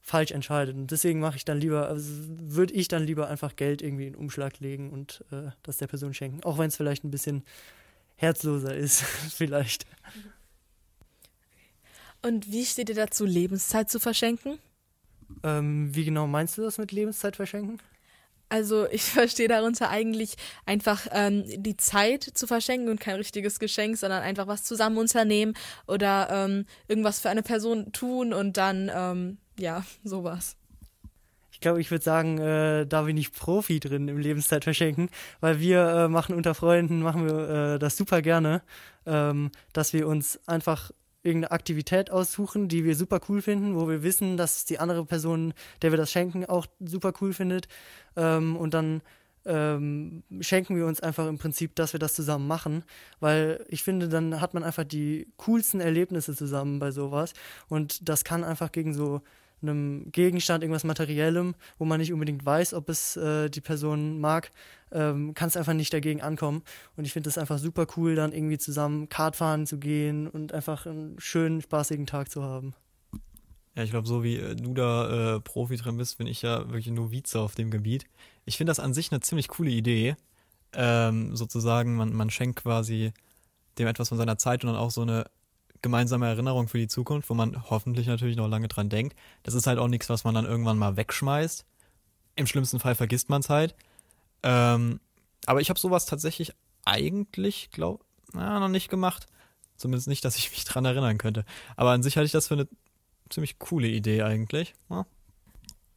falsch 0.00 0.30
entscheidet. 0.30 0.76
Und 0.76 0.90
deswegen 0.90 1.20
mache 1.20 1.36
ich 1.36 1.44
dann 1.44 1.60
lieber, 1.60 1.88
also 1.88 2.08
würde 2.26 2.74
ich 2.74 2.88
dann 2.88 3.04
lieber 3.04 3.28
einfach 3.28 3.56
Geld 3.56 3.82
irgendwie 3.82 4.06
in 4.06 4.14
Umschlag 4.14 4.58
legen 4.60 4.90
und 4.90 5.24
äh, 5.30 5.50
das 5.62 5.76
der 5.78 5.86
Person 5.86 6.14
schenken. 6.14 6.42
Auch 6.42 6.58
wenn 6.58 6.68
es 6.68 6.76
vielleicht 6.76 7.04
ein 7.04 7.10
bisschen 7.10 7.44
herzloser 8.16 8.74
ist, 8.74 9.02
vielleicht. 9.34 9.86
Und 12.22 12.50
wie 12.50 12.64
steht 12.64 12.88
ihr 12.88 12.94
dazu, 12.94 13.24
Lebenszeit 13.24 13.90
zu 13.90 13.98
verschenken? 13.98 14.58
Ähm, 15.42 15.94
wie 15.94 16.04
genau 16.04 16.26
meinst 16.26 16.58
du 16.58 16.62
das 16.62 16.78
mit 16.78 16.92
Lebenszeit 16.92 17.36
verschenken? 17.36 17.78
Also 18.50 18.86
ich 18.90 19.02
verstehe 19.04 19.48
darunter 19.48 19.88
eigentlich 19.88 20.36
einfach 20.66 21.06
ähm, 21.12 21.44
die 21.46 21.76
Zeit 21.76 22.24
zu 22.24 22.46
verschenken 22.46 22.90
und 22.90 23.00
kein 23.00 23.16
richtiges 23.16 23.58
Geschenk, 23.58 23.96
sondern 23.96 24.22
einfach 24.22 24.46
was 24.46 24.64
zusammen 24.64 24.98
unternehmen 24.98 25.54
oder 25.86 26.28
ähm, 26.30 26.66
irgendwas 26.88 27.20
für 27.20 27.30
eine 27.30 27.42
Person 27.42 27.92
tun 27.92 28.34
und 28.34 28.58
dann, 28.58 28.90
ähm, 28.94 29.38
ja, 29.58 29.84
sowas. 30.04 30.56
Ich 31.52 31.60
glaube, 31.60 31.80
ich 31.80 31.90
würde 31.90 32.02
sagen, 32.02 32.38
äh, 32.38 32.86
da 32.86 33.02
bin 33.02 33.18
ich 33.18 33.32
Profi 33.32 33.80
drin 33.80 34.08
im 34.08 34.16
Lebenszeit 34.16 34.64
verschenken, 34.64 35.10
weil 35.40 35.60
wir 35.60 35.86
äh, 35.86 36.08
machen 36.08 36.34
unter 36.34 36.54
Freunden, 36.54 37.02
machen 37.02 37.26
wir 37.26 37.74
äh, 37.74 37.78
das 37.78 37.98
super 37.98 38.22
gerne, 38.22 38.62
ähm, 39.04 39.50
dass 39.74 39.92
wir 39.92 40.08
uns 40.08 40.40
einfach 40.48 40.90
irgendeine 41.22 41.52
Aktivität 41.52 42.10
aussuchen, 42.10 42.68
die 42.68 42.84
wir 42.84 42.96
super 42.96 43.20
cool 43.28 43.42
finden, 43.42 43.76
wo 43.76 43.88
wir 43.88 44.02
wissen, 44.02 44.36
dass 44.36 44.64
die 44.64 44.78
andere 44.78 45.04
Person, 45.04 45.54
der 45.82 45.92
wir 45.92 45.98
das 45.98 46.10
schenken, 46.10 46.46
auch 46.46 46.66
super 46.80 47.12
cool 47.20 47.32
findet. 47.32 47.68
Ähm, 48.16 48.56
und 48.56 48.74
dann 48.74 49.02
ähm, 49.44 50.22
schenken 50.40 50.76
wir 50.76 50.86
uns 50.86 51.00
einfach 51.00 51.26
im 51.26 51.38
Prinzip, 51.38 51.74
dass 51.74 51.92
wir 51.92 52.00
das 52.00 52.14
zusammen 52.14 52.46
machen, 52.46 52.84
weil 53.20 53.64
ich 53.68 53.82
finde, 53.82 54.08
dann 54.08 54.40
hat 54.40 54.54
man 54.54 54.64
einfach 54.64 54.84
die 54.84 55.28
coolsten 55.38 55.80
Erlebnisse 55.80 56.34
zusammen 56.34 56.78
bei 56.78 56.90
sowas 56.90 57.32
und 57.68 58.08
das 58.08 58.24
kann 58.24 58.44
einfach 58.44 58.70
gegen 58.70 58.92
so 58.92 59.22
einem 59.62 60.10
Gegenstand, 60.12 60.62
irgendwas 60.62 60.84
Materiellem, 60.84 61.54
wo 61.78 61.84
man 61.84 62.00
nicht 62.00 62.12
unbedingt 62.12 62.44
weiß, 62.44 62.74
ob 62.74 62.88
es 62.88 63.16
äh, 63.16 63.50
die 63.50 63.60
Person 63.60 64.20
mag, 64.20 64.50
ähm, 64.92 65.34
kann 65.34 65.48
es 65.48 65.56
einfach 65.56 65.72
nicht 65.72 65.92
dagegen 65.92 66.20
ankommen. 66.20 66.62
Und 66.96 67.04
ich 67.04 67.12
finde 67.12 67.28
es 67.28 67.38
einfach 67.38 67.58
super 67.58 67.86
cool, 67.96 68.14
dann 68.14 68.32
irgendwie 68.32 68.58
zusammen 68.58 69.08
Kart 69.08 69.36
fahren 69.36 69.66
zu 69.66 69.78
gehen 69.78 70.26
und 70.26 70.52
einfach 70.52 70.86
einen 70.86 71.18
schönen, 71.18 71.60
spaßigen 71.60 72.06
Tag 72.06 72.30
zu 72.30 72.42
haben. 72.42 72.74
Ja, 73.76 73.84
ich 73.84 73.90
glaube, 73.90 74.08
so 74.08 74.22
wie 74.24 74.36
äh, 74.36 74.56
du 74.56 74.74
da 74.74 75.36
äh, 75.36 75.40
Profi 75.40 75.76
drin 75.76 75.96
bist, 75.96 76.18
bin 76.18 76.26
ich 76.26 76.42
ja 76.42 76.66
wirklich 76.68 76.90
Novize 76.90 77.38
auf 77.38 77.54
dem 77.54 77.70
Gebiet. 77.70 78.04
Ich 78.44 78.56
finde 78.56 78.70
das 78.70 78.80
an 78.80 78.94
sich 78.94 79.12
eine 79.12 79.20
ziemlich 79.20 79.48
coole 79.48 79.70
Idee. 79.70 80.16
Ähm, 80.72 81.34
sozusagen, 81.36 81.96
man, 81.96 82.12
man 82.12 82.30
schenkt 82.30 82.62
quasi 82.62 83.12
dem 83.78 83.86
etwas 83.86 84.08
von 84.08 84.18
seiner 84.18 84.38
Zeit 84.38 84.64
und 84.64 84.68
dann 84.68 84.80
auch 84.80 84.90
so 84.90 85.02
eine 85.02 85.24
gemeinsame 85.82 86.26
Erinnerung 86.26 86.68
für 86.68 86.78
die 86.78 86.88
Zukunft, 86.88 87.30
wo 87.30 87.34
man 87.34 87.70
hoffentlich 87.70 88.06
natürlich 88.06 88.36
noch 88.36 88.48
lange 88.48 88.68
dran 88.68 88.88
denkt. 88.88 89.16
Das 89.42 89.54
ist 89.54 89.66
halt 89.66 89.78
auch 89.78 89.88
nichts, 89.88 90.08
was 90.08 90.24
man 90.24 90.34
dann 90.34 90.44
irgendwann 90.44 90.78
mal 90.78 90.96
wegschmeißt. 90.96 91.64
Im 92.36 92.46
schlimmsten 92.46 92.80
Fall 92.80 92.94
vergisst 92.94 93.28
man 93.28 93.40
es 93.40 93.48
halt. 93.48 93.74
Ähm, 94.42 95.00
aber 95.46 95.60
ich 95.60 95.70
habe 95.70 95.80
sowas 95.80 96.06
tatsächlich 96.06 96.52
eigentlich, 96.84 97.70
glaube 97.70 98.04
na, 98.32 98.60
noch 98.60 98.68
nicht 98.68 98.90
gemacht. 98.90 99.26
Zumindest 99.76 100.08
nicht, 100.08 100.24
dass 100.24 100.36
ich 100.36 100.50
mich 100.52 100.64
dran 100.64 100.84
erinnern 100.84 101.18
könnte. 101.18 101.44
Aber 101.76 101.90
an 101.90 102.02
sich 102.02 102.16
halte 102.16 102.26
ich 102.26 102.32
das 102.32 102.48
für 102.48 102.54
eine 102.54 102.68
ziemlich 103.28 103.58
coole 103.58 103.88
Idee 103.88 104.22
eigentlich. 104.22 104.74
Ja. 104.88 105.06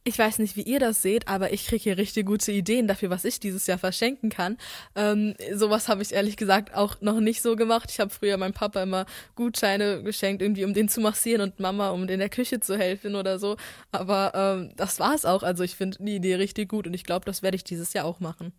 Ich 0.06 0.18
weiß 0.18 0.38
nicht, 0.38 0.54
wie 0.56 0.62
ihr 0.62 0.80
das 0.80 1.00
seht, 1.00 1.28
aber 1.28 1.54
ich 1.54 1.66
kriege 1.66 1.82
hier 1.82 1.96
richtig 1.96 2.26
gute 2.26 2.52
Ideen 2.52 2.86
dafür, 2.86 3.08
was 3.08 3.24
ich 3.24 3.40
dieses 3.40 3.66
Jahr 3.66 3.78
verschenken 3.78 4.28
kann. 4.28 4.58
Ähm, 4.94 5.34
sowas 5.54 5.88
habe 5.88 6.02
ich 6.02 6.12
ehrlich 6.12 6.36
gesagt 6.36 6.74
auch 6.74 7.00
noch 7.00 7.20
nicht 7.20 7.40
so 7.40 7.56
gemacht. 7.56 7.90
Ich 7.90 8.00
habe 8.00 8.10
früher 8.10 8.36
meinem 8.36 8.52
Papa 8.52 8.82
immer 8.82 9.06
Gutscheine 9.34 10.02
geschenkt, 10.02 10.42
irgendwie 10.42 10.66
um 10.66 10.74
den 10.74 10.90
zu 10.90 11.00
massieren 11.00 11.40
und 11.40 11.58
Mama, 11.58 11.88
um 11.88 12.06
in 12.06 12.18
der 12.18 12.28
Küche 12.28 12.60
zu 12.60 12.76
helfen 12.76 13.14
oder 13.14 13.38
so. 13.38 13.56
Aber 13.92 14.32
ähm, 14.34 14.72
das 14.76 15.00
war's 15.00 15.24
auch. 15.24 15.42
Also 15.42 15.64
ich 15.64 15.74
finde 15.74 15.96
die 15.98 16.16
Idee 16.16 16.34
richtig 16.34 16.68
gut 16.68 16.86
und 16.86 16.92
ich 16.92 17.04
glaube, 17.04 17.24
das 17.24 17.42
werde 17.42 17.56
ich 17.56 17.64
dieses 17.64 17.94
Jahr 17.94 18.04
auch 18.04 18.20
machen. 18.20 18.52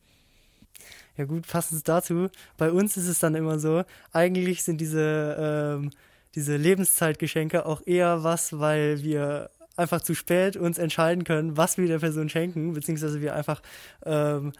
Ja 1.15 1.25
gut, 1.25 1.45
passend 1.45 1.87
dazu. 1.87 2.29
Bei 2.57 2.71
uns 2.71 2.97
ist 2.97 3.07
es 3.07 3.19
dann 3.19 3.35
immer 3.35 3.59
so, 3.59 3.83
eigentlich 4.11 4.63
sind 4.63 4.81
diese 4.81 5.77
ähm, 5.79 5.91
diese 6.35 6.57
Lebenszeitgeschenke 6.57 7.65
auch 7.65 7.81
eher 7.85 8.23
was, 8.23 8.59
weil 8.59 9.01
wir 9.03 9.49
einfach 9.77 10.01
zu 10.01 10.13
spät 10.13 10.57
uns 10.57 10.77
entscheiden 10.77 11.23
können, 11.23 11.57
was 11.57 11.77
wir 11.77 11.87
der 11.87 11.99
Person 11.99 12.29
schenken, 12.29 12.73
beziehungsweise 12.73 13.21
wir 13.21 13.35
einfach 13.35 13.61
ähm, 14.05 14.53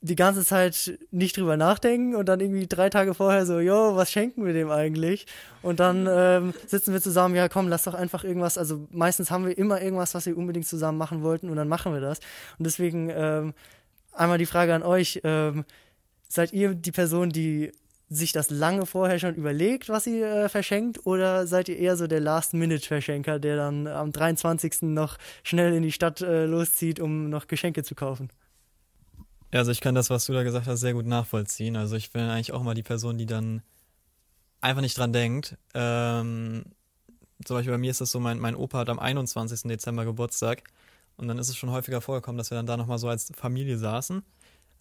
die 0.00 0.14
ganze 0.14 0.44
Zeit 0.44 0.98
nicht 1.10 1.36
drüber 1.36 1.56
nachdenken 1.56 2.14
und 2.14 2.28
dann 2.28 2.38
irgendwie 2.40 2.68
drei 2.68 2.88
Tage 2.88 3.14
vorher 3.14 3.46
so, 3.46 3.58
jo, 3.58 3.96
was 3.96 4.12
schenken 4.12 4.46
wir 4.46 4.52
dem 4.52 4.70
eigentlich? 4.70 5.26
Und 5.60 5.80
dann 5.80 6.06
ähm, 6.08 6.54
sitzen 6.66 6.92
wir 6.92 7.00
zusammen, 7.00 7.34
ja 7.34 7.48
komm, 7.48 7.68
lass 7.68 7.84
doch 7.84 7.94
einfach 7.94 8.22
irgendwas, 8.22 8.58
also 8.58 8.86
meistens 8.92 9.30
haben 9.30 9.46
wir 9.46 9.58
immer 9.58 9.82
irgendwas, 9.82 10.14
was 10.14 10.26
wir 10.26 10.36
unbedingt 10.36 10.66
zusammen 10.66 10.98
machen 10.98 11.22
wollten 11.22 11.50
und 11.50 11.56
dann 11.56 11.68
machen 11.68 11.92
wir 11.92 12.00
das. 12.00 12.20
Und 12.58 12.66
deswegen 12.66 13.10
ähm, 13.10 13.54
einmal 14.12 14.38
die 14.38 14.46
Frage 14.46 14.74
an 14.74 14.84
euch, 14.84 15.20
ähm, 15.24 15.64
seid 16.28 16.52
ihr 16.52 16.74
die 16.74 16.92
Person, 16.92 17.30
die 17.30 17.72
sich 18.10 18.32
das 18.32 18.50
lange 18.50 18.86
vorher 18.86 19.18
schon 19.18 19.34
überlegt, 19.34 19.88
was 19.88 20.04
sie 20.04 20.22
äh, 20.22 20.48
verschenkt, 20.48 21.06
oder 21.06 21.46
seid 21.46 21.68
ihr 21.68 21.76
eher 21.76 21.96
so 21.96 22.06
der 22.06 22.20
Last-Minute-Verschenker, 22.20 23.38
der 23.38 23.56
dann 23.56 23.86
am 23.86 24.12
23. 24.12 24.82
noch 24.82 25.18
schnell 25.42 25.74
in 25.74 25.82
die 25.82 25.92
Stadt 25.92 26.20
äh, 26.20 26.46
loszieht, 26.46 27.00
um 27.00 27.28
noch 27.28 27.46
Geschenke 27.46 27.82
zu 27.82 27.94
kaufen? 27.94 28.30
Also 29.50 29.70
ich 29.70 29.80
kann 29.80 29.94
das, 29.94 30.10
was 30.10 30.26
du 30.26 30.32
da 30.32 30.42
gesagt 30.42 30.66
hast, 30.66 30.80
sehr 30.80 30.92
gut 30.92 31.06
nachvollziehen. 31.06 31.76
Also 31.76 31.96
ich 31.96 32.10
bin 32.10 32.22
eigentlich 32.22 32.52
auch 32.52 32.62
mal 32.62 32.74
die 32.74 32.82
Person, 32.82 33.18
die 33.18 33.26
dann 33.26 33.62
einfach 34.60 34.82
nicht 34.82 34.98
dran 34.98 35.12
denkt. 35.12 35.56
Ähm, 35.74 36.64
zum 37.44 37.56
Beispiel 37.56 37.72
bei 37.72 37.78
mir 37.78 37.90
ist 37.90 38.00
das 38.00 38.10
so, 38.10 38.20
mein, 38.20 38.38
mein 38.38 38.54
Opa 38.54 38.78
hat 38.78 38.90
am 38.90 38.98
21. 38.98 39.62
Dezember 39.62 40.04
Geburtstag 40.04 40.64
und 41.16 41.28
dann 41.28 41.38
ist 41.38 41.48
es 41.48 41.56
schon 41.56 41.70
häufiger 41.70 42.00
vorgekommen, 42.00 42.38
dass 42.38 42.50
wir 42.50 42.56
dann 42.56 42.66
da 42.66 42.76
nochmal 42.76 42.98
so 42.98 43.08
als 43.08 43.32
Familie 43.36 43.78
saßen, 43.78 44.22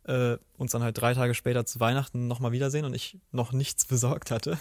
äh, 0.07 0.37
uns 0.57 0.71
dann 0.71 0.83
halt 0.83 0.99
drei 0.99 1.13
Tage 1.13 1.33
später 1.35 1.65
zu 1.65 1.79
Weihnachten 1.79 2.27
nochmal 2.27 2.51
wiedersehen 2.51 2.85
und 2.85 2.93
ich 2.93 3.19
noch 3.31 3.51
nichts 3.51 3.85
besorgt 3.87 4.31
hatte. 4.31 4.57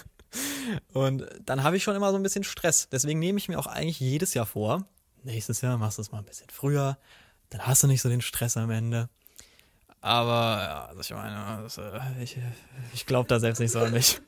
Und 0.93 1.27
dann 1.45 1.63
habe 1.63 1.77
ich 1.77 1.85
schon 1.85 1.97
immer 1.97 2.11
so 2.11 2.17
ein 2.17 2.23
bisschen 2.23 2.45
Stress. 2.45 2.89
Deswegen 2.91 3.19
nehme 3.19 3.39
ich 3.39 3.49
mir 3.49 3.59
auch 3.59 3.67
eigentlich 3.67 4.01
jedes 4.01 4.35
Jahr 4.35 4.47
vor, 4.47 4.87
nächstes 5.23 5.61
Jahr 5.61 5.79
machst 5.79 5.99
du 5.99 6.03
es 6.03 6.13
mal 6.13 6.19
ein 6.19 6.25
bisschen 6.25 6.49
früher, 6.51 6.99
dann 7.51 7.67
hast 7.67 7.83
du 7.83 7.87
nicht 7.87 8.03
so 8.03 8.09
den 8.09 8.21
Stress 8.21 8.57
am 8.57 8.71
Ende. 8.71 9.09
Aber 10.01 10.63
ja, 10.63 10.85
also 10.87 11.01
ich 11.01 11.11
meine, 11.11 11.67
äh, 11.79 12.23
ich, 12.23 12.39
ich 12.95 13.07
glaube 13.07 13.29
da 13.29 13.41
selbst 13.41 13.59
nicht 13.59 13.73
so 13.73 13.81
an 13.81 13.93
mich. 13.93 14.21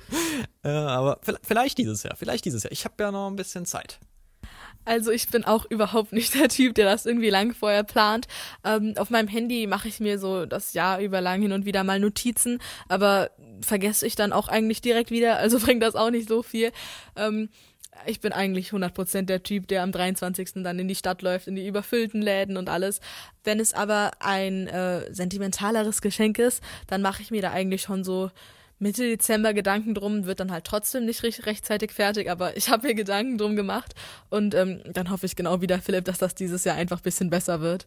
äh, 0.62 0.68
aber 0.68 1.20
vielleicht 1.42 1.78
dieses 1.78 2.02
Jahr, 2.02 2.16
vielleicht 2.16 2.44
dieses 2.44 2.62
Jahr. 2.62 2.72
Ich 2.72 2.84
habe 2.84 3.02
ja 3.02 3.10
noch 3.10 3.28
ein 3.28 3.36
bisschen 3.36 3.66
Zeit. 3.66 3.98
Also 4.86 5.10
ich 5.10 5.28
bin 5.28 5.44
auch 5.44 5.66
überhaupt 5.68 6.12
nicht 6.12 6.34
der 6.34 6.48
Typ, 6.48 6.74
der 6.76 6.86
das 6.86 7.04
irgendwie 7.06 7.28
lang 7.28 7.52
vorher 7.52 7.82
plant. 7.82 8.28
Ähm, 8.64 8.94
auf 8.96 9.10
meinem 9.10 9.28
Handy 9.28 9.66
mache 9.66 9.88
ich 9.88 10.00
mir 10.00 10.18
so 10.18 10.46
das 10.46 10.72
Jahr 10.72 11.00
über 11.00 11.20
lang 11.20 11.42
hin 11.42 11.52
und 11.52 11.66
wieder 11.66 11.84
mal 11.84 11.98
Notizen, 11.98 12.60
aber 12.88 13.30
vergesse 13.60 14.06
ich 14.06 14.14
dann 14.14 14.32
auch 14.32 14.48
eigentlich 14.48 14.80
direkt 14.80 15.10
wieder, 15.10 15.38
also 15.38 15.58
bringt 15.64 15.82
das 15.82 15.96
auch 15.96 16.10
nicht 16.10 16.28
so 16.28 16.42
viel. 16.42 16.70
Ähm, 17.16 17.48
ich 18.04 18.20
bin 18.20 18.32
eigentlich 18.32 18.70
100% 18.70 19.22
der 19.22 19.42
Typ, 19.42 19.66
der 19.68 19.82
am 19.82 19.90
23. 19.90 20.62
dann 20.62 20.78
in 20.78 20.86
die 20.86 20.94
Stadt 20.94 21.22
läuft, 21.22 21.48
in 21.48 21.56
die 21.56 21.66
überfüllten 21.66 22.22
Läden 22.22 22.56
und 22.56 22.68
alles. 22.68 23.00
Wenn 23.42 23.58
es 23.58 23.74
aber 23.74 24.12
ein 24.20 24.68
äh, 24.68 25.12
sentimentaleres 25.12 26.00
Geschenk 26.00 26.38
ist, 26.38 26.62
dann 26.86 27.02
mache 27.02 27.22
ich 27.22 27.30
mir 27.30 27.42
da 27.42 27.50
eigentlich 27.50 27.82
schon 27.82 28.04
so 28.04 28.30
Mitte 28.78 29.02
Dezember 29.04 29.54
Gedanken 29.54 29.94
drum, 29.94 30.26
wird 30.26 30.40
dann 30.40 30.52
halt 30.52 30.64
trotzdem 30.64 31.06
nicht 31.06 31.22
recht, 31.22 31.46
rechtzeitig 31.46 31.92
fertig, 31.92 32.30
aber 32.30 32.56
ich 32.56 32.68
habe 32.68 32.88
mir 32.88 32.94
Gedanken 32.94 33.38
drum 33.38 33.56
gemacht 33.56 33.94
und 34.28 34.54
ähm, 34.54 34.80
dann 34.92 35.10
hoffe 35.10 35.26
ich 35.26 35.34
genau 35.34 35.60
wie 35.60 35.66
der 35.66 35.80
Philipp, 35.80 36.04
dass 36.04 36.18
das 36.18 36.34
dieses 36.34 36.64
Jahr 36.64 36.76
einfach 36.76 36.98
ein 36.98 37.02
bisschen 37.02 37.30
besser 37.30 37.60
wird. 37.60 37.86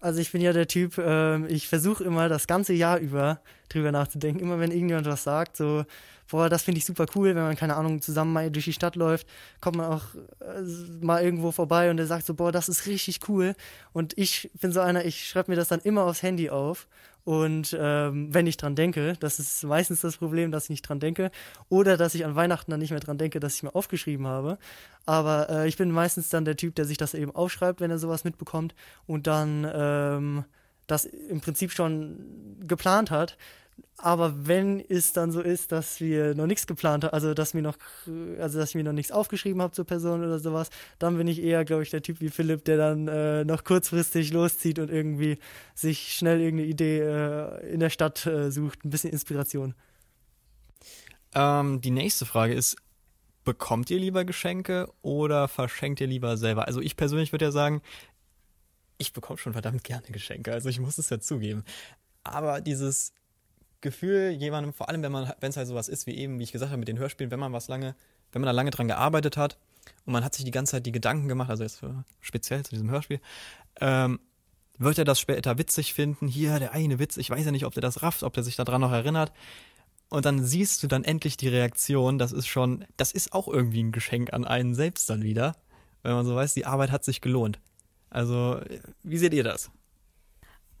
Also 0.00 0.20
ich 0.20 0.32
bin 0.32 0.40
ja 0.40 0.54
der 0.54 0.66
Typ, 0.66 0.96
äh, 0.96 1.46
ich 1.48 1.68
versuche 1.68 2.04
immer 2.04 2.30
das 2.30 2.46
ganze 2.46 2.72
Jahr 2.72 2.98
über 2.98 3.40
drüber 3.68 3.92
nachzudenken. 3.92 4.40
Immer 4.40 4.58
wenn 4.58 4.70
irgendjemand 4.70 5.06
was 5.06 5.24
sagt, 5.24 5.58
so, 5.58 5.84
boah, 6.30 6.48
das 6.48 6.62
finde 6.62 6.78
ich 6.78 6.84
super 6.84 7.06
cool, 7.14 7.34
wenn 7.34 7.42
man, 7.42 7.56
keine 7.56 7.76
Ahnung, 7.76 8.00
zusammen 8.00 8.32
mal 8.32 8.50
durch 8.50 8.64
die 8.64 8.72
Stadt 8.72 8.96
läuft, 8.96 9.26
kommt 9.60 9.76
man 9.76 9.86
auch 9.86 10.04
äh, 10.40 11.04
mal 11.04 11.22
irgendwo 11.22 11.52
vorbei 11.52 11.90
und 11.90 11.96
der 11.96 12.06
sagt 12.06 12.26
so, 12.26 12.34
boah, 12.34 12.52
das 12.52 12.68
ist 12.68 12.86
richtig 12.86 13.28
cool. 13.28 13.54
Und 13.92 14.16
ich 14.16 14.50
bin 14.60 14.72
so 14.72 14.80
einer, 14.80 15.04
ich 15.04 15.28
schreibe 15.28 15.50
mir 15.50 15.56
das 15.56 15.68
dann 15.68 15.80
immer 15.80 16.04
aufs 16.04 16.22
Handy 16.22 16.50
auf. 16.50 16.86
Und 17.24 17.76
ähm, 17.78 18.32
wenn 18.32 18.46
ich 18.46 18.56
dran 18.56 18.74
denke, 18.74 19.14
das 19.20 19.38
ist 19.38 19.62
meistens 19.64 20.00
das 20.00 20.16
Problem, 20.16 20.50
dass 20.50 20.64
ich 20.64 20.70
nicht 20.70 20.88
dran 20.88 21.00
denke. 21.00 21.30
Oder 21.68 21.96
dass 21.96 22.14
ich 22.14 22.24
an 22.24 22.34
Weihnachten 22.34 22.70
dann 22.70 22.80
nicht 22.80 22.90
mehr 22.90 23.00
dran 23.00 23.18
denke, 23.18 23.40
dass 23.40 23.56
ich 23.56 23.62
mir 23.62 23.74
aufgeschrieben 23.74 24.26
habe. 24.26 24.58
Aber 25.04 25.50
äh, 25.50 25.68
ich 25.68 25.76
bin 25.76 25.90
meistens 25.90 26.30
dann 26.30 26.44
der 26.44 26.56
Typ, 26.56 26.74
der 26.76 26.86
sich 26.86 26.96
das 26.96 27.12
eben 27.12 27.34
aufschreibt, 27.34 27.80
wenn 27.80 27.90
er 27.90 27.98
sowas 27.98 28.24
mitbekommt 28.24 28.74
und 29.06 29.26
dann 29.26 29.70
ähm, 29.72 30.44
das 30.86 31.04
im 31.04 31.40
Prinzip 31.40 31.72
schon 31.72 32.56
geplant 32.66 33.10
hat. 33.10 33.36
Aber 33.96 34.46
wenn 34.46 34.80
es 34.80 35.12
dann 35.12 35.30
so 35.30 35.40
ist, 35.40 35.72
dass 35.72 36.00
wir 36.00 36.34
noch 36.34 36.46
nichts 36.46 36.66
geplant 36.66 37.04
haben, 37.04 37.12
also 37.12 37.34
dass 37.34 37.54
mir 37.54 37.62
noch, 37.62 37.76
also 38.38 38.58
dass 38.58 38.70
ich 38.70 38.74
mir 38.74 38.84
noch 38.84 38.92
nichts 38.92 39.12
aufgeschrieben 39.12 39.60
habe 39.60 39.72
zur 39.72 39.84
Person 39.84 40.24
oder 40.24 40.38
sowas, 40.38 40.70
dann 40.98 41.16
bin 41.16 41.28
ich 41.28 41.42
eher, 41.42 41.64
glaube 41.64 41.82
ich, 41.82 41.90
der 41.90 42.02
Typ 42.02 42.20
wie 42.20 42.30
Philipp, 42.30 42.64
der 42.64 42.76
dann 42.78 43.08
äh, 43.08 43.44
noch 43.44 43.64
kurzfristig 43.64 44.32
loszieht 44.32 44.78
und 44.78 44.90
irgendwie 44.90 45.38
sich 45.74 46.14
schnell 46.14 46.40
irgendeine 46.40 46.70
Idee 46.70 47.00
äh, 47.00 47.72
in 47.72 47.80
der 47.80 47.90
Stadt 47.90 48.24
äh, 48.26 48.50
sucht, 48.50 48.84
ein 48.84 48.90
bisschen 48.90 49.10
Inspiration. 49.10 49.74
Ähm, 51.34 51.80
die 51.80 51.90
nächste 51.90 52.26
Frage 52.26 52.54
ist, 52.54 52.76
bekommt 53.44 53.90
ihr 53.90 53.98
lieber 53.98 54.24
Geschenke 54.24 54.88
oder 55.02 55.48
verschenkt 55.48 56.00
ihr 56.00 56.06
lieber 56.06 56.36
selber? 56.36 56.66
Also 56.66 56.80
ich 56.80 56.96
persönlich 56.96 57.32
würde 57.32 57.46
ja 57.46 57.52
sagen, 57.52 57.82
ich 58.98 59.12
bekomme 59.12 59.38
schon 59.38 59.52
verdammt 59.52 59.84
gerne 59.84 60.06
Geschenke, 60.08 60.52
also 60.52 60.68
ich 60.68 60.80
muss 60.80 60.98
es 60.98 61.10
ja 61.10 61.20
zugeben. 61.20 61.64
Aber 62.22 62.60
dieses 62.60 63.12
Gefühl, 63.80 64.30
jemandem, 64.30 64.72
vor 64.72 64.88
allem 64.88 65.02
wenn 65.02 65.12
man, 65.12 65.32
wenn 65.40 65.50
es 65.50 65.56
halt 65.56 65.68
sowas 65.68 65.88
ist, 65.88 66.06
wie 66.06 66.16
eben, 66.16 66.38
wie 66.38 66.42
ich 66.42 66.52
gesagt 66.52 66.70
habe, 66.70 66.78
mit 66.78 66.88
den 66.88 66.98
Hörspielen, 66.98 67.30
wenn 67.30 67.40
man 67.40 67.52
was 67.52 67.68
lange, 67.68 67.94
wenn 68.32 68.42
man 68.42 68.46
da 68.46 68.52
lange 68.52 68.70
dran 68.70 68.88
gearbeitet 68.88 69.36
hat 69.36 69.58
und 70.04 70.12
man 70.12 70.24
hat 70.24 70.34
sich 70.34 70.44
die 70.44 70.50
ganze 70.50 70.72
Zeit 70.72 70.86
die 70.86 70.92
Gedanken 70.92 71.28
gemacht, 71.28 71.50
also 71.50 71.62
jetzt 71.62 71.78
für, 71.78 72.04
speziell 72.20 72.64
zu 72.64 72.70
diesem 72.70 72.90
Hörspiel, 72.90 73.20
ähm, 73.80 74.20
wird 74.78 74.98
er 74.98 75.04
das 75.04 75.20
später 75.20 75.58
witzig 75.58 75.92
finden? 75.92 76.26
Hier, 76.26 76.58
der 76.58 76.72
eine 76.72 76.98
Witz, 76.98 77.18
ich 77.18 77.28
weiß 77.28 77.44
ja 77.44 77.50
nicht, 77.50 77.66
ob 77.66 77.74
der 77.74 77.82
das 77.82 78.02
rafft, 78.02 78.22
ob 78.22 78.32
der 78.32 78.42
sich 78.42 78.56
daran 78.56 78.80
noch 78.80 78.92
erinnert. 78.92 79.32
Und 80.08 80.24
dann 80.24 80.42
siehst 80.42 80.82
du 80.82 80.86
dann 80.86 81.04
endlich 81.04 81.36
die 81.36 81.48
Reaktion, 81.48 82.18
das 82.18 82.32
ist 82.32 82.48
schon, 82.48 82.84
das 82.96 83.12
ist 83.12 83.32
auch 83.32 83.46
irgendwie 83.46 83.82
ein 83.82 83.92
Geschenk 83.92 84.32
an 84.32 84.44
einen 84.44 84.74
selbst 84.74 85.08
dann 85.08 85.22
wieder, 85.22 85.54
wenn 86.02 86.14
man 86.14 86.26
so 86.26 86.34
weiß, 86.34 86.54
die 86.54 86.66
Arbeit 86.66 86.90
hat 86.90 87.04
sich 87.04 87.20
gelohnt. 87.20 87.60
Also, 88.08 88.60
wie 89.02 89.18
seht 89.18 89.34
ihr 89.34 89.44
das? 89.44 89.70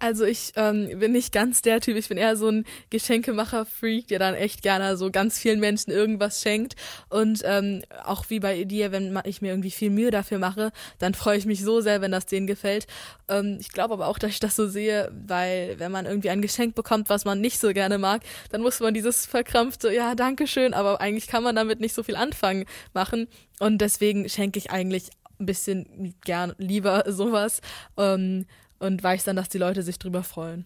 Also 0.00 0.24
ich 0.24 0.52
ähm, 0.56 0.98
bin 0.98 1.12
nicht 1.12 1.30
ganz 1.30 1.60
der 1.60 1.80
Typ, 1.82 1.94
ich 1.96 2.08
bin 2.08 2.16
eher 2.16 2.34
so 2.34 2.48
ein 2.48 2.64
Geschenkemacher-Freak, 2.88 4.08
der 4.08 4.18
dann 4.18 4.34
echt 4.34 4.62
gerne 4.62 4.96
so 4.96 5.10
ganz 5.10 5.38
vielen 5.38 5.60
Menschen 5.60 5.90
irgendwas 5.90 6.40
schenkt. 6.40 6.74
Und 7.10 7.42
ähm, 7.44 7.82
auch 8.04 8.24
wie 8.30 8.40
bei 8.40 8.64
dir, 8.64 8.92
wenn 8.92 9.20
ich 9.24 9.42
mir 9.42 9.48
irgendwie 9.48 9.70
viel 9.70 9.90
Mühe 9.90 10.10
dafür 10.10 10.38
mache, 10.38 10.72
dann 10.98 11.12
freue 11.12 11.36
ich 11.36 11.44
mich 11.44 11.62
so 11.62 11.82
sehr, 11.82 12.00
wenn 12.00 12.12
das 12.12 12.24
denen 12.24 12.46
gefällt. 12.46 12.86
Ähm, 13.28 13.58
ich 13.60 13.72
glaube 13.72 13.92
aber 13.92 14.08
auch, 14.08 14.18
dass 14.18 14.30
ich 14.30 14.40
das 14.40 14.56
so 14.56 14.66
sehe, 14.66 15.12
weil 15.26 15.78
wenn 15.78 15.92
man 15.92 16.06
irgendwie 16.06 16.30
ein 16.30 16.40
Geschenk 16.40 16.74
bekommt, 16.74 17.10
was 17.10 17.26
man 17.26 17.42
nicht 17.42 17.60
so 17.60 17.74
gerne 17.74 17.98
mag, 17.98 18.22
dann 18.50 18.62
muss 18.62 18.80
man 18.80 18.94
dieses 18.94 19.26
verkrampfte, 19.26 19.92
ja, 19.92 20.14
danke 20.14 20.46
schön, 20.46 20.72
aber 20.72 21.02
eigentlich 21.02 21.26
kann 21.26 21.42
man 21.42 21.54
damit 21.54 21.78
nicht 21.78 21.94
so 21.94 22.02
viel 22.02 22.16
anfangen 22.16 22.64
machen. 22.94 23.28
Und 23.58 23.82
deswegen 23.82 24.30
schenke 24.30 24.58
ich 24.58 24.70
eigentlich 24.70 25.10
ein 25.38 25.44
bisschen 25.44 26.14
gern 26.24 26.54
lieber 26.56 27.04
sowas. 27.06 27.60
Ähm, 27.98 28.46
und 28.80 29.02
weiß 29.02 29.24
dann, 29.24 29.36
dass 29.36 29.48
die 29.48 29.58
Leute 29.58 29.82
sich 29.82 29.98
drüber 29.98 30.24
freuen. 30.24 30.64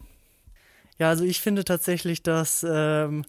Ja, 0.98 1.10
also 1.10 1.24
ich 1.24 1.40
finde 1.40 1.64
tatsächlich, 1.64 2.22
dass 2.22 2.64
ähm, 2.66 3.24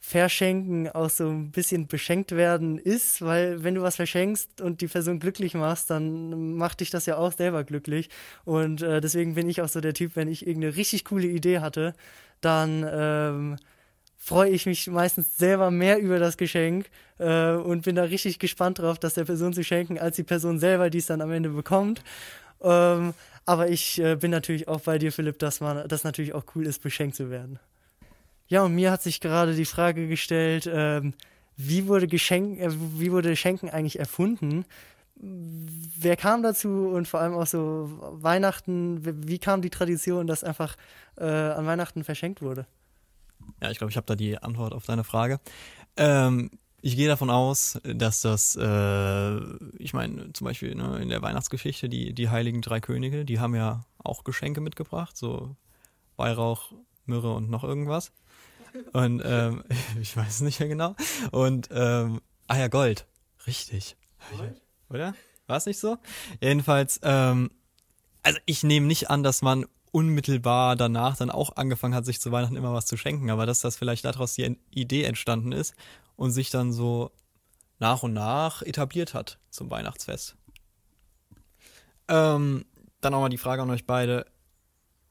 Verschenken 0.00 0.88
auch 0.88 1.10
so 1.10 1.28
ein 1.28 1.50
bisschen 1.50 1.88
beschenkt 1.88 2.32
werden 2.32 2.78
ist, 2.78 3.20
weil 3.20 3.64
wenn 3.64 3.74
du 3.74 3.82
was 3.82 3.96
verschenkst 3.96 4.60
und 4.60 4.80
die 4.80 4.86
Person 4.86 5.18
glücklich 5.18 5.54
machst, 5.54 5.90
dann 5.90 6.54
macht 6.54 6.80
dich 6.80 6.90
das 6.90 7.06
ja 7.06 7.16
auch 7.16 7.32
selber 7.32 7.64
glücklich. 7.64 8.08
Und 8.44 8.80
äh, 8.80 9.00
deswegen 9.00 9.34
bin 9.34 9.48
ich 9.48 9.60
auch 9.60 9.68
so 9.68 9.80
der 9.80 9.94
Typ, 9.94 10.14
wenn 10.14 10.28
ich 10.28 10.46
irgendeine 10.46 10.76
richtig 10.76 11.04
coole 11.04 11.26
Idee 11.26 11.58
hatte, 11.58 11.94
dann 12.40 12.86
ähm, 12.88 13.56
freue 14.16 14.50
ich 14.50 14.66
mich 14.66 14.86
meistens 14.86 15.36
selber 15.36 15.72
mehr 15.72 15.98
über 15.98 16.20
das 16.20 16.36
Geschenk 16.36 16.88
äh, 17.18 17.52
und 17.52 17.82
bin 17.82 17.96
da 17.96 18.04
richtig 18.04 18.38
gespannt 18.38 18.78
drauf, 18.78 19.00
das 19.00 19.14
der 19.14 19.24
Person 19.24 19.52
zu 19.52 19.64
schenken, 19.64 19.98
als 19.98 20.14
die 20.14 20.22
Person 20.22 20.60
selber, 20.60 20.90
die 20.90 20.98
es 20.98 21.06
dann 21.06 21.20
am 21.20 21.32
Ende 21.32 21.48
bekommt. 21.50 22.04
Ähm, 22.62 23.14
aber 23.48 23.70
ich 23.70 23.98
äh, 23.98 24.14
bin 24.16 24.30
natürlich 24.30 24.68
auch 24.68 24.82
bei 24.82 24.98
dir, 24.98 25.10
Philipp, 25.10 25.38
dass 25.38 25.60
man 25.60 25.88
das 25.88 26.04
natürlich 26.04 26.34
auch 26.34 26.44
cool 26.54 26.66
ist, 26.66 26.82
beschenkt 26.82 27.16
zu 27.16 27.30
werden. 27.30 27.58
Ja, 28.46 28.62
und 28.62 28.74
mir 28.74 28.90
hat 28.90 29.02
sich 29.02 29.20
gerade 29.20 29.54
die 29.54 29.64
Frage 29.64 30.06
gestellt, 30.06 30.68
ähm, 30.70 31.14
wie 31.56 31.86
wurde 31.86 32.08
Geschenk, 32.08 32.60
äh, 32.60 32.68
wie 32.70 33.10
wurde 33.10 33.34
Schenken 33.36 33.70
eigentlich 33.70 33.98
erfunden? 33.98 34.66
Wer 35.16 36.16
kam 36.16 36.42
dazu 36.42 36.90
und 36.94 37.08
vor 37.08 37.20
allem 37.20 37.32
auch 37.32 37.46
so 37.46 37.88
Weihnachten, 38.20 39.00
wie 39.26 39.38
kam 39.38 39.62
die 39.62 39.70
Tradition, 39.70 40.26
dass 40.26 40.44
einfach 40.44 40.76
äh, 41.16 41.24
an 41.24 41.64
Weihnachten 41.64 42.04
verschenkt 42.04 42.42
wurde? 42.42 42.66
Ja, 43.62 43.70
ich 43.70 43.78
glaube, 43.78 43.90
ich 43.90 43.96
habe 43.96 44.06
da 44.06 44.14
die 44.14 44.36
Antwort 44.36 44.74
auf 44.74 44.84
deine 44.84 45.04
Frage. 45.04 45.40
Ähm, 45.96 46.50
ich 46.80 46.96
gehe 46.96 47.08
davon 47.08 47.30
aus, 47.30 47.78
dass 47.82 48.20
das, 48.20 48.56
äh, 48.56 49.36
ich 49.78 49.94
meine, 49.94 50.32
zum 50.32 50.44
Beispiel 50.44 50.74
ne, 50.74 50.98
in 51.00 51.08
der 51.08 51.22
Weihnachtsgeschichte, 51.22 51.88
die, 51.88 52.12
die 52.12 52.28
Heiligen 52.28 52.62
Drei 52.62 52.80
Könige, 52.80 53.24
die 53.24 53.40
haben 53.40 53.54
ja 53.54 53.84
auch 53.98 54.22
Geschenke 54.22 54.60
mitgebracht, 54.60 55.16
so 55.16 55.56
Weihrauch, 56.16 56.72
Myrrhe 57.04 57.34
und 57.34 57.50
noch 57.50 57.64
irgendwas. 57.64 58.12
Und 58.92 59.22
ähm, 59.24 59.64
ich 60.00 60.16
weiß 60.16 60.28
es 60.28 60.40
nicht 60.40 60.60
mehr 60.60 60.68
genau. 60.68 60.94
Und 61.32 61.68
ähm, 61.72 62.20
ah 62.46 62.58
ja, 62.58 62.68
Gold. 62.68 63.06
Richtig. 63.46 63.96
Gold? 64.36 64.60
Oder? 64.88 65.14
War 65.48 65.56
es 65.56 65.66
nicht 65.66 65.78
so? 65.78 65.96
Jedenfalls, 66.40 67.00
ähm, 67.02 67.50
also 68.22 68.38
ich 68.46 68.62
nehme 68.62 68.86
nicht 68.86 69.10
an, 69.10 69.22
dass 69.22 69.42
man 69.42 69.66
unmittelbar 69.90 70.76
danach 70.76 71.16
dann 71.16 71.30
auch 71.30 71.56
angefangen 71.56 71.94
hat, 71.94 72.04
sich 72.04 72.20
zu 72.20 72.30
Weihnachten 72.30 72.56
immer 72.56 72.74
was 72.74 72.86
zu 72.86 72.96
schenken, 72.96 73.30
aber 73.30 73.46
dass 73.46 73.60
das 73.60 73.76
vielleicht 73.76 74.04
daraus 74.04 74.34
die 74.34 74.58
Idee 74.70 75.04
entstanden 75.04 75.50
ist 75.50 75.74
und 76.18 76.32
sich 76.32 76.50
dann 76.50 76.72
so 76.72 77.12
nach 77.78 78.02
und 78.02 78.12
nach 78.12 78.62
etabliert 78.62 79.14
hat 79.14 79.38
zum 79.50 79.70
Weihnachtsfest. 79.70 80.36
Ähm, 82.08 82.66
dann 83.00 83.14
auch 83.14 83.20
mal 83.20 83.28
die 83.28 83.38
Frage 83.38 83.62
an 83.62 83.70
euch 83.70 83.86
beide. 83.86 84.26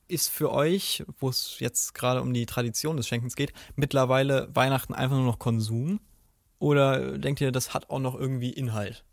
Ist 0.10 0.30
für 0.30 0.52
euch, 0.52 1.06
wo 1.18 1.30
es 1.30 1.60
jetzt 1.60 1.94
gerade 1.94 2.22
um 2.22 2.34
die 2.34 2.46
Tradition 2.46 2.98
des 2.98 3.08
Schenkens 3.08 3.36
geht, 3.36 3.54
mittlerweile 3.76 4.54
Weihnachten 4.54 4.94
einfach 4.94 5.16
nur 5.16 5.26
noch 5.26 5.40
Konsum? 5.40 6.02
Oder 6.60 7.18
denkt 7.18 7.40
ihr, 7.40 7.52
das 7.52 7.74
hat 7.74 7.90
auch 7.90 8.00
noch 8.00 8.16
irgendwie 8.16 8.52
Inhalt? 8.52 9.06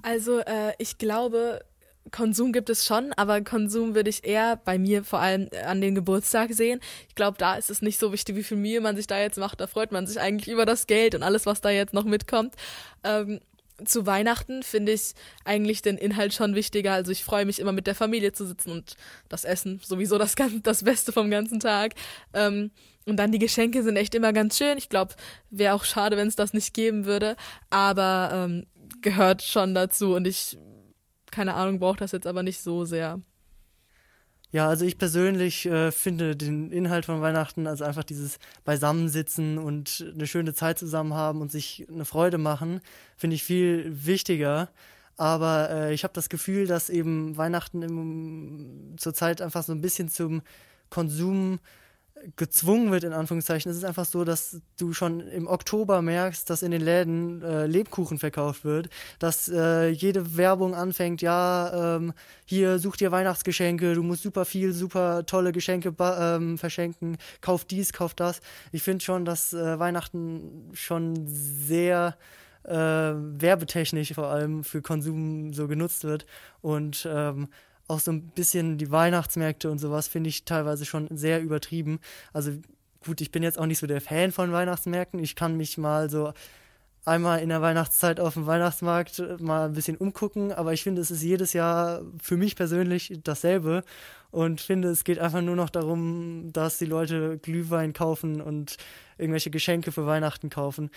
Also 0.00 0.40
äh, 0.40 0.72
ich 0.78 0.96
glaube, 0.96 1.64
Konsum 2.10 2.52
gibt 2.52 2.68
es 2.68 2.84
schon, 2.84 3.12
aber 3.14 3.40
Konsum 3.42 3.94
würde 3.94 4.10
ich 4.10 4.24
eher 4.24 4.56
bei 4.56 4.78
mir 4.78 5.04
vor 5.04 5.20
allem 5.20 5.48
an 5.66 5.80
den 5.80 5.94
Geburtstag 5.94 6.52
sehen. 6.52 6.80
Ich 7.08 7.14
glaube, 7.14 7.38
da 7.38 7.54
ist 7.54 7.70
es 7.70 7.80
nicht 7.80 7.98
so 7.98 8.12
wichtig, 8.12 8.36
wie 8.36 8.42
viel 8.42 8.56
Mühe 8.56 8.80
man 8.80 8.96
sich 8.96 9.06
da 9.06 9.18
jetzt 9.18 9.38
macht. 9.38 9.60
Da 9.60 9.66
freut 9.66 9.92
man 9.92 10.06
sich 10.06 10.20
eigentlich 10.20 10.52
über 10.52 10.66
das 10.66 10.86
Geld 10.86 11.14
und 11.14 11.22
alles, 11.22 11.46
was 11.46 11.60
da 11.60 11.70
jetzt 11.70 11.94
noch 11.94 12.04
mitkommt. 12.04 12.54
Ähm, 13.04 13.40
zu 13.84 14.06
Weihnachten 14.06 14.62
finde 14.62 14.92
ich 14.92 15.12
eigentlich 15.44 15.82
den 15.82 15.96
Inhalt 15.96 16.34
schon 16.34 16.54
wichtiger. 16.54 16.92
Also 16.92 17.12
ich 17.12 17.24
freue 17.24 17.44
mich 17.44 17.58
immer 17.58 17.72
mit 17.72 17.86
der 17.86 17.94
Familie 17.94 18.32
zu 18.32 18.46
sitzen 18.46 18.70
und 18.70 18.96
das 19.28 19.44
Essen 19.44 19.80
sowieso 19.82 20.18
das, 20.18 20.34
das 20.62 20.84
Beste 20.84 21.12
vom 21.12 21.30
ganzen 21.30 21.60
Tag. 21.60 21.94
Ähm, 22.32 22.70
und 23.04 23.16
dann 23.16 23.32
die 23.32 23.38
Geschenke 23.38 23.82
sind 23.82 23.96
echt 23.96 24.14
immer 24.14 24.32
ganz 24.32 24.56
schön. 24.56 24.78
Ich 24.78 24.88
glaube, 24.88 25.14
wäre 25.50 25.74
auch 25.74 25.84
schade, 25.84 26.16
wenn 26.16 26.28
es 26.28 26.36
das 26.36 26.52
nicht 26.52 26.72
geben 26.74 27.04
würde. 27.04 27.36
Aber 27.70 28.30
ähm, 28.32 28.66
gehört 29.00 29.42
schon 29.42 29.74
dazu 29.74 30.14
und 30.14 30.26
ich, 30.26 30.58
keine 31.32 31.54
Ahnung, 31.54 31.80
brauche 31.80 31.98
das 31.98 32.12
jetzt 32.12 32.28
aber 32.28 32.44
nicht 32.44 32.60
so 32.60 32.84
sehr. 32.84 33.20
Ja, 34.52 34.68
also 34.68 34.84
ich 34.84 34.98
persönlich 34.98 35.64
äh, 35.64 35.90
finde 35.90 36.36
den 36.36 36.70
Inhalt 36.70 37.06
von 37.06 37.22
Weihnachten, 37.22 37.66
also 37.66 37.84
einfach 37.84 38.04
dieses 38.04 38.38
Beisammensitzen 38.64 39.56
und 39.56 40.04
eine 40.14 40.26
schöne 40.26 40.52
Zeit 40.52 40.78
zusammen 40.78 41.14
haben 41.14 41.40
und 41.40 41.50
sich 41.50 41.86
eine 41.90 42.04
Freude 42.04 42.36
machen, 42.36 42.82
finde 43.16 43.34
ich 43.34 43.44
viel 43.44 43.90
wichtiger. 44.04 44.68
Aber 45.16 45.70
äh, 45.70 45.94
ich 45.94 46.04
habe 46.04 46.12
das 46.12 46.28
Gefühl, 46.28 46.66
dass 46.66 46.90
eben 46.90 47.36
Weihnachten 47.38 47.82
im, 47.82 48.94
zurzeit 48.98 49.40
einfach 49.40 49.62
so 49.62 49.72
ein 49.72 49.80
bisschen 49.80 50.08
zum 50.10 50.42
Konsum 50.90 51.58
gezwungen 52.36 52.90
wird, 52.90 53.04
in 53.04 53.12
Anführungszeichen. 53.12 53.70
Es 53.70 53.76
ist 53.76 53.84
einfach 53.84 54.04
so, 54.04 54.24
dass 54.24 54.60
du 54.78 54.92
schon 54.92 55.20
im 55.20 55.46
Oktober 55.46 56.02
merkst, 56.02 56.48
dass 56.48 56.62
in 56.62 56.70
den 56.70 56.82
Läden 56.82 57.42
äh, 57.42 57.66
Lebkuchen 57.66 58.18
verkauft 58.18 58.64
wird, 58.64 58.88
dass 59.18 59.48
äh, 59.48 59.88
jede 59.88 60.36
Werbung 60.36 60.74
anfängt, 60.74 61.22
ja, 61.22 61.96
ähm, 61.96 62.12
hier 62.44 62.78
such 62.78 62.96
dir 62.96 63.12
Weihnachtsgeschenke, 63.12 63.94
du 63.94 64.02
musst 64.02 64.22
super 64.22 64.44
viel, 64.44 64.72
super 64.72 65.26
tolle 65.26 65.52
Geschenke 65.52 65.94
ähm, 65.98 66.58
verschenken, 66.58 67.18
kauf 67.40 67.64
dies, 67.64 67.92
kauf 67.92 68.14
das. 68.14 68.40
Ich 68.70 68.82
finde 68.82 69.04
schon, 69.04 69.24
dass 69.24 69.52
äh, 69.52 69.78
Weihnachten 69.78 70.70
schon 70.74 71.26
sehr 71.26 72.16
äh, 72.64 72.72
werbetechnisch 72.74 74.14
vor 74.14 74.28
allem 74.28 74.64
für 74.64 74.82
Konsum 74.82 75.52
so 75.52 75.66
genutzt 75.66 76.04
wird 76.04 76.26
und 76.60 77.08
ähm, 77.10 77.48
auch 77.92 78.00
so 78.00 78.10
ein 78.10 78.22
bisschen 78.30 78.78
die 78.78 78.90
Weihnachtsmärkte 78.90 79.70
und 79.70 79.78
sowas 79.78 80.08
finde 80.08 80.28
ich 80.28 80.44
teilweise 80.44 80.84
schon 80.84 81.08
sehr 81.16 81.40
übertrieben. 81.40 82.00
Also 82.32 82.52
gut, 83.04 83.20
ich 83.20 83.30
bin 83.30 83.42
jetzt 83.42 83.58
auch 83.58 83.66
nicht 83.66 83.78
so 83.78 83.86
der 83.86 84.00
Fan 84.00 84.32
von 84.32 84.52
Weihnachtsmärkten. 84.52 85.20
Ich 85.20 85.36
kann 85.36 85.56
mich 85.56 85.78
mal 85.78 86.10
so 86.10 86.32
einmal 87.04 87.40
in 87.40 87.48
der 87.48 87.62
Weihnachtszeit 87.62 88.20
auf 88.20 88.34
dem 88.34 88.46
Weihnachtsmarkt 88.46 89.18
äh, 89.18 89.36
mal 89.40 89.66
ein 89.66 89.74
bisschen 89.74 89.96
umgucken, 89.96 90.52
aber 90.52 90.72
ich 90.72 90.82
finde, 90.82 91.02
es 91.02 91.10
ist 91.10 91.22
jedes 91.22 91.52
Jahr 91.52 92.02
für 92.20 92.36
mich 92.36 92.56
persönlich 92.56 93.18
dasselbe 93.24 93.84
und 94.30 94.60
finde, 94.60 94.88
es 94.88 95.04
geht 95.04 95.18
einfach 95.18 95.42
nur 95.42 95.56
noch 95.56 95.70
darum, 95.70 96.52
dass 96.52 96.78
die 96.78 96.86
Leute 96.86 97.38
Glühwein 97.38 97.92
kaufen 97.92 98.40
und 98.40 98.76
irgendwelche 99.18 99.50
Geschenke 99.50 99.92
für 99.92 100.06
Weihnachten 100.06 100.48
kaufen. 100.48 100.90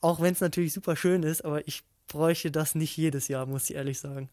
Auch 0.00 0.20
wenn 0.20 0.32
es 0.32 0.40
natürlich 0.40 0.72
super 0.72 0.96
schön 0.96 1.22
ist, 1.22 1.44
aber 1.44 1.66
ich 1.66 1.82
bräuchte 2.08 2.50
das 2.50 2.74
nicht 2.74 2.96
jedes 2.96 3.28
Jahr, 3.28 3.46
muss 3.46 3.68
ich 3.68 3.76
ehrlich 3.76 3.98
sagen. 3.98 4.28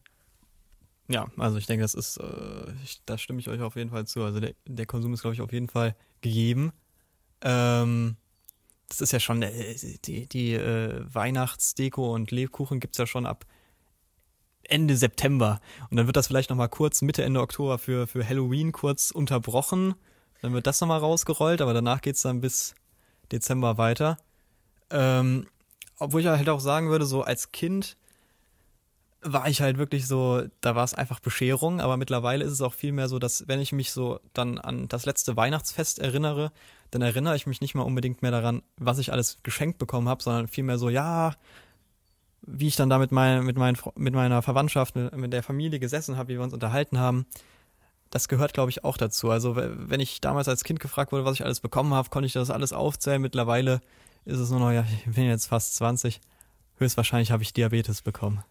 Ja, 1.12 1.28
also 1.38 1.58
ich 1.58 1.66
denke, 1.66 1.84
das 1.84 1.94
ist, 1.94 2.18
äh, 2.18 2.72
ich, 2.84 3.02
da 3.06 3.18
stimme 3.18 3.40
ich 3.40 3.50
euch 3.50 3.62
auf 3.62 3.76
jeden 3.76 3.90
Fall 3.90 4.08
zu. 4.08 4.24
Also 4.24 4.40
der, 4.40 4.54
der 4.66 4.86
Konsum 4.86 5.14
ist, 5.14 5.22
glaube 5.22 5.34
ich, 5.34 5.42
auf 5.42 5.52
jeden 5.52 5.68
Fall 5.68 5.96
gegeben. 6.22 6.72
Ähm, 7.42 8.16
das 8.88 9.02
ist 9.02 9.12
ja 9.12 9.20
schon, 9.20 9.42
äh, 9.42 9.76
die, 10.06 10.28
die 10.28 10.54
äh, 10.54 11.04
Weihnachtsdeko 11.14 12.14
und 12.14 12.32
Lebkuchen 12.32 12.80
gibt 12.80 12.96
es 12.96 13.00
ja 13.00 13.08
schon 13.08 13.26
ab 13.26 13.46
Ende 14.64 14.96
September. 14.96 15.60
Und 15.90 15.98
dann 15.98 16.06
wird 16.06 16.16
das 16.16 16.28
vielleicht 16.28 16.50
nochmal 16.50 16.70
kurz, 16.70 17.02
Mitte, 17.02 17.24
Ende 17.24 17.42
Oktober 17.42 17.78
für, 17.78 18.08
für 18.08 18.28
Halloween 18.28 18.72
kurz 18.72 19.12
unterbrochen. 19.12 19.96
Dann 20.42 20.54
wird 20.54 20.66
das 20.66 20.80
nochmal 20.80 21.00
rausgerollt, 21.00 21.62
aber 21.62 21.74
danach 21.74 22.02
geht 22.02 22.16
es 22.16 22.22
dann 22.22 22.42
bis 22.42 22.74
Dezember 23.32 23.78
weiter. 23.78 24.18
Ähm, 24.90 25.48
obwohl 26.00 26.22
ich 26.22 26.28
halt 26.28 26.50
auch 26.50 26.62
sagen 26.62 26.90
würde, 26.90 27.06
so 27.06 27.22
als 27.22 27.52
Kind 27.52 27.98
war 29.24 29.48
ich 29.48 29.62
halt 29.62 29.78
wirklich 29.78 30.08
so, 30.08 30.44
da 30.62 30.76
war 30.76 30.84
es 30.84 30.94
einfach 30.94 31.20
Bescherung, 31.20 31.80
aber 31.80 31.98
mittlerweile 31.98 32.44
ist 32.44 32.54
es 32.54 32.62
auch 32.62 32.74
viel 32.74 32.92
mehr 32.92 33.08
so, 33.08 33.20
dass 33.20 33.48
wenn 33.48 33.60
ich 33.60 33.72
mich 33.72 33.92
so 33.92 34.20
dann 34.34 34.58
an 34.58 34.88
das 34.88 35.06
letzte 35.06 35.38
Weihnachtsfest 35.38 36.00
erinnere, 36.00 36.52
dann 36.90 37.02
erinnere 37.02 37.36
ich 37.36 37.46
mich 37.46 37.62
nicht 37.62 37.76
mal 37.76 37.84
unbedingt 37.84 38.22
mehr 38.22 38.32
daran, 38.32 38.64
was 38.78 38.98
ich 38.98 39.12
alles 39.12 39.38
geschenkt 39.44 39.78
bekommen 39.78 40.10
habe, 40.10 40.24
sondern 40.24 40.48
vielmehr 40.48 40.78
so, 40.78 40.90
ja, 40.90 41.36
wie 42.42 42.68
ich 42.68 42.76
dann 42.76 42.90
da 42.90 42.98
mit, 42.98 43.12
mein, 43.12 43.46
mit, 43.46 43.58
mein, 43.58 43.78
mit 43.96 44.16
meiner 44.16 44.42
Verwandtschaft, 44.42 44.96
mit, 44.96 45.16
mit 45.16 45.32
der 45.32 45.44
Familie 45.44 45.80
gesessen 45.80 46.18
habe, 46.18 46.30
wie 46.30 46.38
wir 46.38 46.44
uns 46.44 46.54
unterhalten 46.54 46.98
haben. 46.98 47.28
Das 48.10 48.28
gehört, 48.28 48.54
glaube 48.54 48.72
ich, 48.72 48.84
auch 48.84 48.98
dazu. 48.98 49.30
Also 49.30 49.56
wenn 49.56 50.00
ich 50.00 50.20
damals 50.20 50.48
als 50.48 50.64
Kind 50.64 50.80
gefragt 50.80 51.12
wurde, 51.12 51.24
was 51.24 51.36
ich 51.36 51.46
alles 51.46 51.60
bekommen 51.60 51.94
habe, 51.94 52.10
konnte 52.10 52.26
ich 52.26 52.34
das 52.34 52.50
alles 52.50 52.74
aufzählen. 52.74 53.22
Mittlerweile 53.22 53.80
ist 54.26 54.40
es 54.40 54.50
nur 54.50 54.60
noch, 54.60 54.72
ja, 54.72 54.84
ich 55.06 55.14
bin 55.14 55.26
jetzt 55.26 55.46
fast 55.46 55.76
20. 55.76 56.20
Höchstwahrscheinlich 56.78 57.32
habe 57.32 57.44
ich 57.44 57.54
Diabetes 57.54 58.02
bekommen. 58.02 58.44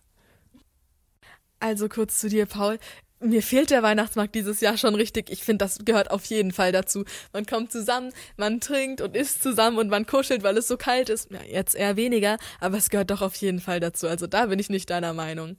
Also 1.61 1.89
kurz 1.89 2.19
zu 2.19 2.29
dir, 2.29 2.47
Paul. 2.47 2.79
Mir 3.23 3.43
fehlt 3.43 3.69
der 3.69 3.83
Weihnachtsmarkt 3.83 4.35
dieses 4.35 4.63
Jahr 4.63 4.79
schon 4.79 4.95
richtig. 4.95 5.29
Ich 5.29 5.45
finde, 5.45 5.67
das 5.67 5.79
gehört 5.85 6.11
auf 6.11 6.25
jeden 6.25 6.53
Fall 6.53 6.73
dazu. 6.73 7.05
Man 7.35 7.45
kommt 7.45 7.71
zusammen, 7.71 8.13
man 8.39 8.61
trinkt 8.61 9.03
und 9.03 9.15
isst 9.15 9.43
zusammen 9.43 9.77
und 9.77 9.91
man 9.91 10.07
kuschelt, 10.07 10.43
weil 10.43 10.57
es 10.57 10.69
so 10.69 10.79
kalt 10.79 11.11
ist. 11.11 11.31
Ja, 11.31 11.43
jetzt 11.43 11.75
eher 11.75 11.97
weniger, 11.97 12.39
aber 12.61 12.79
es 12.79 12.89
gehört 12.89 13.11
doch 13.11 13.21
auf 13.21 13.35
jeden 13.37 13.61
Fall 13.61 13.79
dazu. 13.79 14.09
Also 14.09 14.27
da 14.27 14.47
bin 14.47 14.59
ich 14.59 14.71
nicht 14.71 14.89
deiner 14.89 15.13
Meinung. 15.13 15.59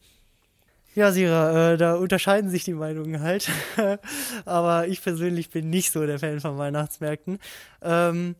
Ja, 0.96 1.12
Sira, 1.12 1.74
äh, 1.74 1.78
da 1.78 1.94
unterscheiden 1.96 2.50
sich 2.50 2.64
die 2.64 2.74
Meinungen 2.74 3.22
halt. 3.22 3.48
aber 4.46 4.88
ich 4.88 5.04
persönlich 5.04 5.52
bin 5.52 5.70
nicht 5.70 5.92
so 5.92 6.04
der 6.06 6.18
Fan 6.18 6.40
von 6.40 6.58
Weihnachtsmärkten. 6.58 7.38
Ähm, 7.84 8.36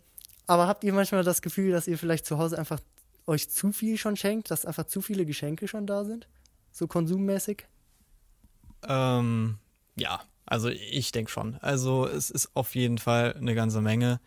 aber 0.48 0.68
habt 0.68 0.84
ihr 0.84 0.94
manchmal 0.94 1.24
das 1.24 1.44
Gefühl, 1.44 1.72
dass 1.72 1.88
ihr 1.88 2.00
vielleicht 2.00 2.26
zu 2.26 2.40
Hause 2.40 2.58
einfach 2.58 2.80
euch 3.28 3.52
zu 3.52 3.72
viel 3.72 3.98
schon 3.98 4.18
schenkt, 4.18 4.50
dass 4.50 4.66
einfach 4.66 4.86
zu 4.86 5.02
viele 5.02 5.26
Geschenke 5.26 5.68
schon 5.68 5.86
da 5.86 6.04
sind? 6.04 6.28
So 6.72 6.88
konsummäßig? 6.88 7.68
Ähm, 8.88 9.58
ja, 9.96 10.22
also 10.46 10.70
ich 10.70 11.12
denke 11.12 11.32
schon. 11.32 11.56
Also 11.62 12.08
es 12.08 12.30
ist 12.30 12.52
auf 12.56 12.76
jeden 12.76 12.98
Fall 12.98 13.34
eine 13.34 13.56
ganze 13.56 13.82
Menge. 13.82 14.20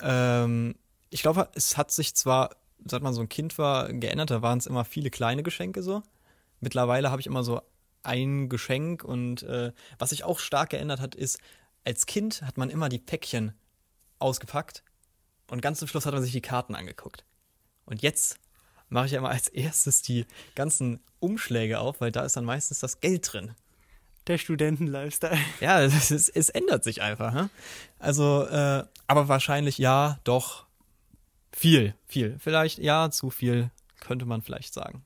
Ähm, 0.00 0.74
ich 1.10 1.22
glaube, 1.22 1.48
es 1.54 1.76
hat 1.76 1.90
sich 1.90 2.14
zwar, 2.14 2.56
seit 2.84 3.02
man 3.02 3.14
so 3.14 3.20
ein 3.20 3.28
Kind 3.28 3.58
war, 3.58 3.92
geändert, 3.92 4.30
da 4.30 4.42
waren 4.42 4.58
es 4.58 4.66
immer 4.66 4.84
viele 4.84 5.10
kleine 5.10 5.42
Geschenke 5.42 5.82
so. 5.82 6.02
Mittlerweile 6.60 7.10
habe 7.10 7.20
ich 7.20 7.26
immer 7.26 7.44
so 7.44 7.60
ein 8.02 8.48
Geschenk 8.48 9.04
und 9.04 9.42
äh, 9.42 9.72
was 9.98 10.10
sich 10.10 10.24
auch 10.24 10.38
stark 10.38 10.70
geändert 10.70 11.00
hat, 11.00 11.14
ist, 11.14 11.38
als 11.84 12.06
Kind 12.06 12.42
hat 12.42 12.56
man 12.56 12.70
immer 12.70 12.88
die 12.88 12.98
Päckchen 12.98 13.52
ausgepackt 14.18 14.82
und 15.50 15.60
ganz 15.60 15.78
zum 15.78 15.88
Schluss 15.88 16.06
hat 16.06 16.14
man 16.14 16.22
sich 16.22 16.32
die 16.32 16.40
Karten 16.40 16.74
angeguckt. 16.74 17.24
Und 17.84 18.02
jetzt 18.02 18.38
mache 18.92 19.06
ich 19.06 19.12
ja 19.12 19.18
immer 19.18 19.30
als 19.30 19.48
erstes 19.48 20.02
die 20.02 20.26
ganzen 20.54 21.00
Umschläge 21.18 21.80
auf, 21.80 22.00
weil 22.00 22.12
da 22.12 22.24
ist 22.24 22.36
dann 22.36 22.44
meistens 22.44 22.80
das 22.80 23.00
Geld 23.00 23.32
drin. 23.32 23.54
Der 24.28 24.38
Studenten-Lifestyle. 24.38 25.38
Ja, 25.60 25.82
es, 25.82 26.10
es, 26.10 26.28
es, 26.28 26.48
ändert 26.48 26.84
sich 26.84 27.02
einfach. 27.02 27.32
Ne? 27.32 27.50
Also, 27.98 28.46
äh, 28.46 28.84
aber 29.08 29.28
wahrscheinlich 29.28 29.78
ja, 29.78 30.20
doch 30.22 30.66
viel, 31.52 31.94
viel. 32.06 32.38
Vielleicht 32.38 32.78
ja, 32.78 33.10
zu 33.10 33.30
viel, 33.30 33.70
könnte 34.00 34.24
man 34.24 34.42
vielleicht 34.42 34.74
sagen. 34.74 35.04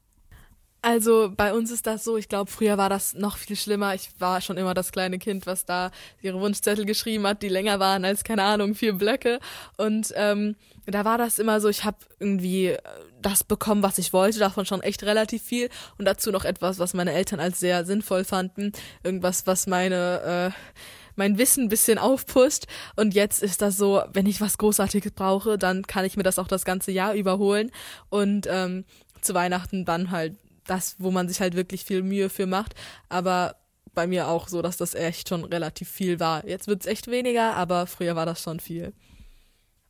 Also 0.87 1.33
bei 1.37 1.53
uns 1.53 1.73
ist 1.73 1.89
das 1.89 2.05
so, 2.05 2.17
ich 2.17 2.29
glaube, 2.29 2.49
früher 2.49 2.79
war 2.79 2.89
das 2.89 3.15
noch 3.15 3.39
viel 3.39 3.57
schlimmer. 3.57 3.97
Ich 3.97 4.11
war 4.21 4.41
schon 4.41 4.57
immer 4.57 4.73
das 4.73 4.93
kleine 4.93 5.19
Kind, 5.19 5.45
was 5.45 5.65
da 5.65 5.91
ihre 6.23 6.41
Wunschzettel 6.41 6.85
geschrieben 6.85 7.27
hat, 7.27 7.43
die 7.43 7.49
länger 7.49 7.81
waren 7.81 8.05
als, 8.05 8.23
keine 8.23 8.45
Ahnung, 8.45 8.77
vier 8.77 8.93
Blöcke. 8.93 9.41
Und 9.77 10.13
ähm, 10.15 10.55
da 10.87 11.05
war 11.05 11.19
das 11.19 11.41
immer 11.41 11.61
so, 11.61 11.69
ich 11.69 11.83
habe 11.83 11.97
irgendwie 12.21 12.67
äh, 12.67 12.79
das 13.21 13.43
bekommen, 13.43 13.83
was 13.83 13.99
ich 13.99 14.13
wollte, 14.13 14.39
davon 14.39 14.65
schon 14.65 14.81
echt 14.81 15.03
relativ 15.03 15.43
viel. 15.43 15.71
Und 15.99 16.05
dazu 16.05 16.31
noch 16.31 16.45
etwas, 16.45 16.79
was 16.79 16.95
meine 16.95 17.15
Eltern 17.15 17.41
als 17.41 17.59
sehr 17.59 17.85
sinnvoll 17.85 18.23
fanden. 18.23 18.71
Irgendwas, 19.03 19.45
was 19.49 19.67
meine... 19.67 20.53
Äh, 20.55 20.77
mein 21.19 21.39
Wissen 21.39 21.65
ein 21.65 21.69
bisschen 21.71 21.99
aufpusht. 21.99 22.67
Und 22.95 23.15
jetzt 23.15 23.43
ist 23.43 23.63
das 23.63 23.79
so, 23.79 24.03
wenn 24.13 24.27
ich 24.27 24.43
was 24.43 24.59
Großartiges 24.59 25.13
brauche, 25.13 25.57
dann 25.57 25.87
kann 25.87 26.05
ich 26.05 26.19
mir 26.19 26.23
das 26.23 26.39
auch 26.39 26.47
das 26.47 26.67
ganze 26.67 26.93
Jahr 26.93 27.15
überholen. 27.15 27.73
Und 28.11 28.47
ähm, 28.51 28.85
zu 29.23 29.33
Weihnachten 29.33 29.87
dann 29.87 30.11
halt 30.11 30.37
das, 30.67 30.97
wo 30.99 31.11
man 31.11 31.29
sich 31.29 31.41
halt 31.41 31.55
wirklich 31.55 31.85
viel 31.85 32.03
Mühe 32.03 32.29
für 32.29 32.47
macht. 32.47 32.75
Aber 33.09 33.57
bei 33.95 34.07
mir 34.07 34.29
auch 34.29 34.49
so, 34.49 34.63
dass 34.63 34.77
das 34.77 34.95
echt 34.95 35.29
schon 35.29 35.45
relativ 35.45 35.89
viel 35.89 36.21
war. 36.21 36.47
Jetzt 36.47 36.69
wird's 36.69 36.87
echt 36.87 37.11
weniger, 37.11 37.55
aber 37.55 37.87
früher 37.87 38.15
war 38.15 38.27
das 38.27 38.43
schon 38.43 38.61
viel. 38.61 38.93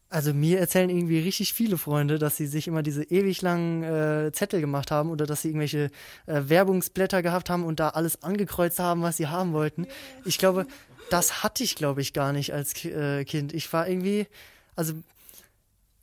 Also 0.09 0.33
mir 0.33 0.61
erzählen 0.61 0.89
irgendwie 0.89 1.19
richtig 1.19 1.53
viele 1.53 1.77
Freunde, 1.77 2.19
dass 2.19 2.37
sie 2.37 2.47
sich 2.47 2.69
immer 2.69 2.85
diese 2.85 3.03
ewig 3.03 3.43
langen 3.43 3.83
äh, 3.83 4.31
Zettel 4.33 4.61
gemacht 4.61 4.93
haben 4.93 5.11
oder 5.11 5.27
dass 5.27 5.43
sie 5.43 5.49
irgendwelche 5.49 5.91
äh, 6.27 6.43
Werbungsblätter 6.47 7.23
gehabt 7.23 7.51
haben 7.51 7.65
und 7.65 7.81
da 7.81 7.89
alles 7.91 8.23
angekreuzt 8.23 8.79
haben, 8.79 9.03
was 9.03 9.17
sie 9.17 9.27
haben 9.27 9.53
wollten. 9.53 9.89
Ich 10.25 10.39
glaube, 10.39 10.67
das 11.11 11.43
hatte 11.43 11.65
ich, 11.65 11.75
glaube 11.75 12.01
ich, 12.01 12.13
gar 12.13 12.33
nicht 12.33 12.55
als 12.55 12.85
äh, 12.85 13.25
Kind. 13.25 13.53
Ich 13.53 13.73
war 13.73 13.89
irgendwie, 13.89 14.29
also 14.77 14.95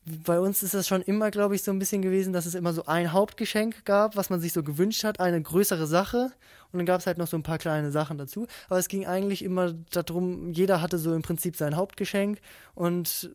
bei 0.06 0.40
uns 0.40 0.64
ist 0.64 0.74
das 0.74 0.88
schon 0.88 1.02
immer, 1.02 1.32
glaube 1.32 1.56
ich, 1.56 1.64
so 1.64 1.72
ein 1.72 1.80
bisschen 1.80 2.02
gewesen, 2.02 2.34
dass 2.34 2.46
es 2.46 2.56
immer 2.56 2.74
so 2.74 2.86
ein 2.86 3.14
Hauptgeschenk 3.14 3.86
gab, 3.86 4.16
was 4.16 4.30
man 4.30 4.42
sich 4.42 4.52
so 4.52 4.64
gewünscht 4.64 5.04
hat, 5.04 5.20
eine 5.20 5.42
größere 5.42 5.88
Sache. 5.88 6.32
Und 6.72 6.80
dann 6.80 6.86
gab 6.86 7.00
es 7.00 7.08
halt 7.08 7.18
noch 7.18 7.28
so 7.28 7.38
ein 7.38 7.44
paar 7.44 7.58
kleine 7.58 7.92
Sachen 7.92 8.18
dazu. 8.18 8.48
Aber 8.68 8.80
es 8.80 8.90
ging 8.90 9.06
eigentlich 9.06 9.44
immer 9.44 9.74
darum, 9.92 10.52
jeder 10.52 10.82
hatte 10.82 10.98
so 10.98 11.14
im 11.14 11.22
Prinzip 11.22 11.56
sein 11.56 11.76
Hauptgeschenk. 11.76 12.40
Und 12.76 13.34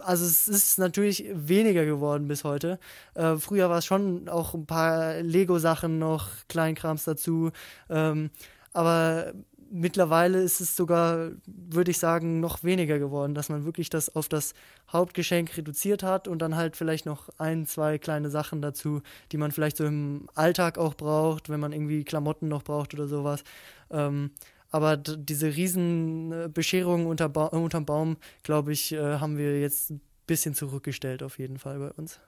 also 0.00 0.24
es 0.24 0.46
ist 0.46 0.78
natürlich 0.78 1.24
weniger 1.32 1.84
geworden 1.84 2.28
bis 2.28 2.44
heute. 2.44 2.78
Äh, 3.14 3.36
früher 3.36 3.70
war 3.70 3.78
es 3.78 3.86
schon 3.86 4.28
auch 4.28 4.54
ein 4.54 4.66
paar 4.66 5.22
Lego-Sachen 5.22 5.98
noch, 5.98 6.28
Kleinkrams 6.48 7.04
dazu. 7.04 7.50
Ähm, 7.88 8.30
aber 8.72 9.32
mittlerweile 9.72 10.40
ist 10.42 10.60
es 10.60 10.76
sogar, 10.76 11.30
würde 11.46 11.90
ich 11.90 11.98
sagen, 11.98 12.40
noch 12.40 12.62
weniger 12.62 12.98
geworden, 12.98 13.34
dass 13.34 13.48
man 13.48 13.64
wirklich 13.64 13.88
das 13.90 14.14
auf 14.14 14.28
das 14.28 14.54
Hauptgeschenk 14.92 15.56
reduziert 15.56 16.02
hat 16.02 16.28
und 16.28 16.40
dann 16.40 16.56
halt 16.56 16.76
vielleicht 16.76 17.06
noch 17.06 17.30
ein, 17.38 17.66
zwei 17.66 17.98
kleine 17.98 18.30
Sachen 18.30 18.60
dazu, 18.60 19.00
die 19.32 19.38
man 19.38 19.50
vielleicht 19.50 19.78
so 19.78 19.84
im 19.84 20.28
Alltag 20.34 20.78
auch 20.78 20.94
braucht, 20.94 21.48
wenn 21.48 21.58
man 21.58 21.72
irgendwie 21.72 22.04
Klamotten 22.04 22.48
noch 22.48 22.62
braucht 22.62 22.92
oder 22.94 23.08
sowas. 23.08 23.42
Ähm, 23.90 24.30
aber 24.70 24.96
diese 24.96 25.54
riesen 25.54 26.32
äh, 26.32 26.84
unter 26.84 27.28
ba 27.28 27.46
unterm 27.46 27.86
Baum, 27.86 28.16
glaube 28.42 28.72
ich, 28.72 28.92
äh, 28.92 29.18
haben 29.18 29.38
wir 29.38 29.60
jetzt 29.60 29.90
ein 29.90 30.00
bisschen 30.26 30.54
zurückgestellt 30.54 31.22
auf 31.22 31.38
jeden 31.38 31.58
Fall 31.58 31.78
bei 31.78 31.90
uns. 31.92 32.20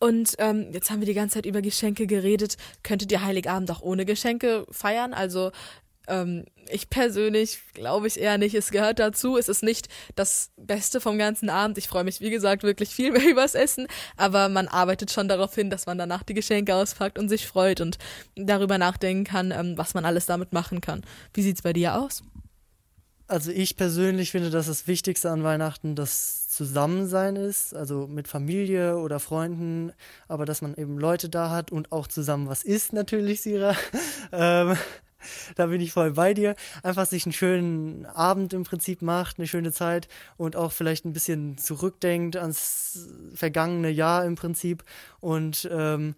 Und 0.00 0.34
ähm, 0.38 0.66
jetzt 0.70 0.90
haben 0.90 1.00
wir 1.00 1.06
die 1.06 1.14
ganze 1.14 1.34
Zeit 1.34 1.46
über 1.46 1.62
Geschenke 1.62 2.06
geredet. 2.06 2.58
Könntet 2.82 3.10
ihr 3.10 3.24
Heiligabend 3.24 3.70
auch 3.70 3.80
ohne 3.80 4.04
Geschenke 4.04 4.66
feiern? 4.70 5.14
Also 5.14 5.50
ähm, 6.08 6.44
ich 6.68 6.90
persönlich 6.90 7.60
glaube 7.74 8.06
ich 8.06 8.18
eher 8.18 8.38
nicht. 8.38 8.54
Es 8.54 8.70
gehört 8.70 8.98
dazu. 8.98 9.36
Es 9.36 9.48
ist 9.48 9.62
nicht 9.62 9.88
das 10.14 10.50
Beste 10.56 11.00
vom 11.00 11.18
ganzen 11.18 11.50
Abend. 11.50 11.78
Ich 11.78 11.88
freue 11.88 12.04
mich, 12.04 12.20
wie 12.20 12.30
gesagt, 12.30 12.62
wirklich 12.62 12.90
viel 12.90 13.12
mehr 13.12 13.28
übers 13.28 13.54
Essen. 13.54 13.86
Aber 14.16 14.48
man 14.48 14.68
arbeitet 14.68 15.10
schon 15.10 15.28
darauf 15.28 15.54
hin, 15.54 15.70
dass 15.70 15.86
man 15.86 15.98
danach 15.98 16.22
die 16.22 16.34
Geschenke 16.34 16.74
auspackt 16.74 17.18
und 17.18 17.28
sich 17.28 17.46
freut 17.46 17.80
und 17.80 17.98
darüber 18.36 18.78
nachdenken 18.78 19.24
kann, 19.24 19.50
ähm, 19.50 19.76
was 19.76 19.94
man 19.94 20.04
alles 20.04 20.26
damit 20.26 20.52
machen 20.52 20.80
kann. 20.80 21.02
Wie 21.32 21.42
sieht's 21.42 21.62
bei 21.62 21.72
dir 21.72 21.98
aus? 21.98 22.22
Also 23.26 23.50
ich 23.50 23.76
persönlich 23.76 24.30
finde, 24.30 24.50
dass 24.50 24.66
das 24.66 24.86
Wichtigste 24.86 25.30
an 25.30 25.44
Weihnachten 25.44 25.94
das 25.94 26.48
Zusammensein 26.48 27.36
ist, 27.36 27.74
also 27.74 28.06
mit 28.06 28.28
Familie 28.28 28.98
oder 28.98 29.18
Freunden, 29.18 29.92
aber 30.28 30.44
dass 30.44 30.60
man 30.60 30.74
eben 30.74 30.98
Leute 30.98 31.30
da 31.30 31.48
hat 31.48 31.72
und 31.72 31.90
auch 31.90 32.06
zusammen 32.06 32.48
was 32.48 32.62
isst 32.62 32.92
natürlich, 32.92 33.40
Sira. 33.40 33.74
ähm, 34.32 34.76
da 35.56 35.66
bin 35.66 35.80
ich 35.80 35.92
voll 35.92 36.12
bei 36.12 36.34
dir. 36.34 36.54
Einfach 36.82 37.06
sich 37.06 37.26
einen 37.26 37.32
schönen 37.32 38.06
Abend 38.06 38.52
im 38.52 38.64
Prinzip 38.64 39.02
macht, 39.02 39.38
eine 39.38 39.46
schöne 39.46 39.72
Zeit 39.72 40.08
und 40.36 40.56
auch 40.56 40.72
vielleicht 40.72 41.04
ein 41.04 41.12
bisschen 41.12 41.58
zurückdenkt 41.58 42.36
ans 42.36 43.08
vergangene 43.34 43.90
Jahr 43.90 44.24
im 44.24 44.34
Prinzip. 44.34 44.84
Und 45.20 45.68
ähm, 45.72 46.14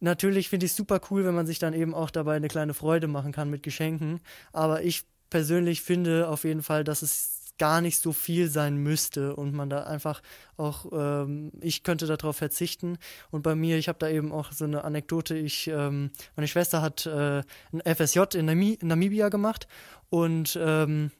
natürlich 0.00 0.48
finde 0.48 0.66
ich 0.66 0.72
es 0.72 0.76
super 0.76 1.00
cool, 1.10 1.24
wenn 1.24 1.34
man 1.34 1.46
sich 1.46 1.58
dann 1.58 1.74
eben 1.74 1.94
auch 1.94 2.10
dabei 2.10 2.36
eine 2.36 2.48
kleine 2.48 2.74
Freude 2.74 3.08
machen 3.08 3.32
kann 3.32 3.50
mit 3.50 3.62
Geschenken. 3.62 4.20
Aber 4.52 4.82
ich 4.82 5.04
persönlich 5.30 5.82
finde 5.82 6.28
auf 6.28 6.44
jeden 6.44 6.62
Fall, 6.62 6.84
dass 6.84 7.02
es 7.02 7.37
gar 7.58 7.80
nicht 7.80 8.00
so 8.00 8.12
viel 8.12 8.48
sein 8.48 8.76
müsste 8.76 9.36
und 9.36 9.52
man 9.54 9.68
da 9.68 9.84
einfach 9.84 10.22
auch, 10.56 10.86
ähm, 10.92 11.52
ich 11.60 11.82
könnte 11.82 12.06
darauf 12.06 12.36
verzichten. 12.36 12.98
Und 13.30 13.42
bei 13.42 13.54
mir, 13.54 13.78
ich 13.78 13.88
habe 13.88 13.98
da 13.98 14.08
eben 14.08 14.32
auch 14.32 14.52
so 14.52 14.64
eine 14.64 14.84
Anekdote, 14.84 15.36
ich, 15.36 15.68
ähm, 15.68 16.10
meine 16.36 16.48
Schwester 16.48 16.82
hat 16.82 17.06
äh, 17.06 17.42
ein 17.72 17.96
FSJ 17.96 18.20
in, 18.34 18.46
Nami 18.46 18.78
in 18.80 18.88
Namibia 18.88 19.28
gemacht 19.28 19.68
und 20.10 20.58
ähm, 20.60 21.10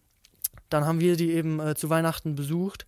dann 0.70 0.84
haben 0.84 1.00
wir 1.00 1.16
die 1.16 1.32
eben 1.32 1.60
äh, 1.60 1.74
zu 1.74 1.90
Weihnachten 1.90 2.34
besucht 2.34 2.86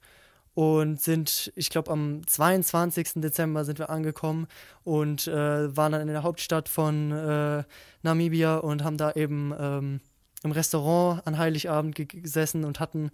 und 0.55 1.01
sind, 1.01 1.53
ich 1.55 1.71
glaube, 1.71 1.91
am 1.91 2.27
22. 2.27 3.13
Dezember 3.17 3.65
sind 3.65 3.79
wir 3.79 3.91
angekommen 3.91 4.47
und 4.85 5.27
äh, 5.27 5.77
waren 5.77 5.93
dann 5.93 6.03
in 6.03 6.09
der 6.09 6.23
Hauptstadt 6.23 6.69
von 6.69 7.13
äh, 7.13 7.65
Namibia 8.03 8.59
und 8.59 8.85
haben 8.85 8.97
da 8.97 9.13
eben 9.13 9.55
ähm, 9.59 10.01
im 10.43 10.53
Restaurant 10.53 11.27
an 11.27 11.39
Heiligabend 11.39 11.95
gesessen 11.95 12.65
und 12.65 12.81
hatten 12.81 13.11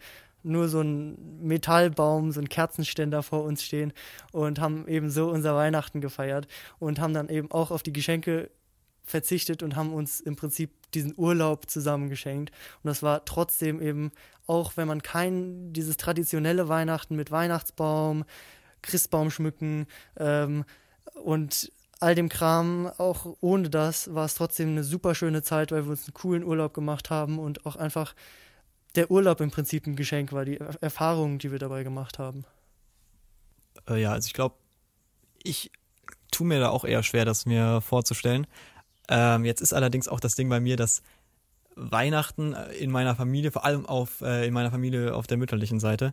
nur 0.46 0.68
so 0.68 0.80
einen 0.80 1.46
Metallbaum, 1.46 2.32
so 2.32 2.40
einen 2.40 2.48
Kerzenständer 2.48 3.22
vor 3.22 3.44
uns 3.44 3.62
stehen 3.62 3.92
und 4.32 4.60
haben 4.60 4.86
eben 4.88 5.10
so 5.10 5.28
unser 5.28 5.54
Weihnachten 5.54 6.00
gefeiert 6.00 6.46
und 6.78 7.00
haben 7.00 7.14
dann 7.14 7.28
eben 7.28 7.50
auch 7.50 7.70
auf 7.70 7.82
die 7.82 7.92
Geschenke 7.92 8.50
verzichtet 9.04 9.62
und 9.62 9.76
haben 9.76 9.92
uns 9.92 10.20
im 10.20 10.36
Prinzip 10.36 10.70
diesen 10.92 11.14
Urlaub 11.16 11.70
zusammen 11.70 12.08
geschenkt. 12.08 12.52
Und 12.82 12.88
das 12.88 13.02
war 13.02 13.24
trotzdem 13.24 13.80
eben, 13.80 14.10
auch 14.46 14.76
wenn 14.76 14.88
man 14.88 15.02
kein, 15.02 15.72
dieses 15.72 15.96
traditionelle 15.96 16.68
Weihnachten 16.68 17.16
mit 17.16 17.30
Weihnachtsbaum, 17.30 18.24
Christbaum 18.82 19.30
schmücken 19.30 19.86
ähm, 20.16 20.64
und 21.22 21.72
all 22.00 22.14
dem 22.14 22.28
Kram, 22.28 22.90
auch 22.98 23.36
ohne 23.40 23.70
das, 23.70 24.14
war 24.14 24.26
es 24.26 24.34
trotzdem 24.34 24.70
eine 24.70 24.84
super 24.84 25.14
schöne 25.14 25.42
Zeit, 25.42 25.72
weil 25.72 25.84
wir 25.84 25.90
uns 25.90 26.06
einen 26.06 26.14
coolen 26.14 26.44
Urlaub 26.44 26.74
gemacht 26.74 27.10
haben 27.10 27.38
und 27.38 27.64
auch 27.64 27.76
einfach 27.76 28.14
der 28.96 29.10
Urlaub 29.10 29.40
im 29.40 29.50
Prinzip 29.50 29.86
ein 29.86 29.96
Geschenk 29.96 30.32
war, 30.32 30.44
die 30.44 30.58
Erfahrungen, 30.80 31.38
die 31.38 31.52
wir 31.52 31.58
dabei 31.58 31.82
gemacht 31.82 32.18
haben. 32.18 32.44
Äh, 33.88 34.00
ja, 34.00 34.12
also 34.12 34.26
ich 34.26 34.32
glaube, 34.32 34.56
ich 35.42 35.70
tue 36.30 36.46
mir 36.46 36.60
da 36.60 36.70
auch 36.70 36.84
eher 36.84 37.02
schwer, 37.02 37.24
das 37.24 37.46
mir 37.46 37.80
vorzustellen. 37.80 38.46
Ähm, 39.08 39.44
jetzt 39.44 39.60
ist 39.60 39.72
allerdings 39.72 40.08
auch 40.08 40.20
das 40.20 40.34
Ding 40.34 40.48
bei 40.48 40.60
mir, 40.60 40.76
dass 40.76 41.02
Weihnachten 41.76 42.54
in 42.78 42.90
meiner 42.90 43.14
Familie, 43.14 43.52
vor 43.52 43.64
allem 43.64 43.86
auf, 43.86 44.22
äh, 44.22 44.46
in 44.46 44.54
meiner 44.54 44.70
Familie 44.70 45.14
auf 45.14 45.26
der 45.26 45.36
mütterlichen 45.36 45.78
Seite, 45.78 46.12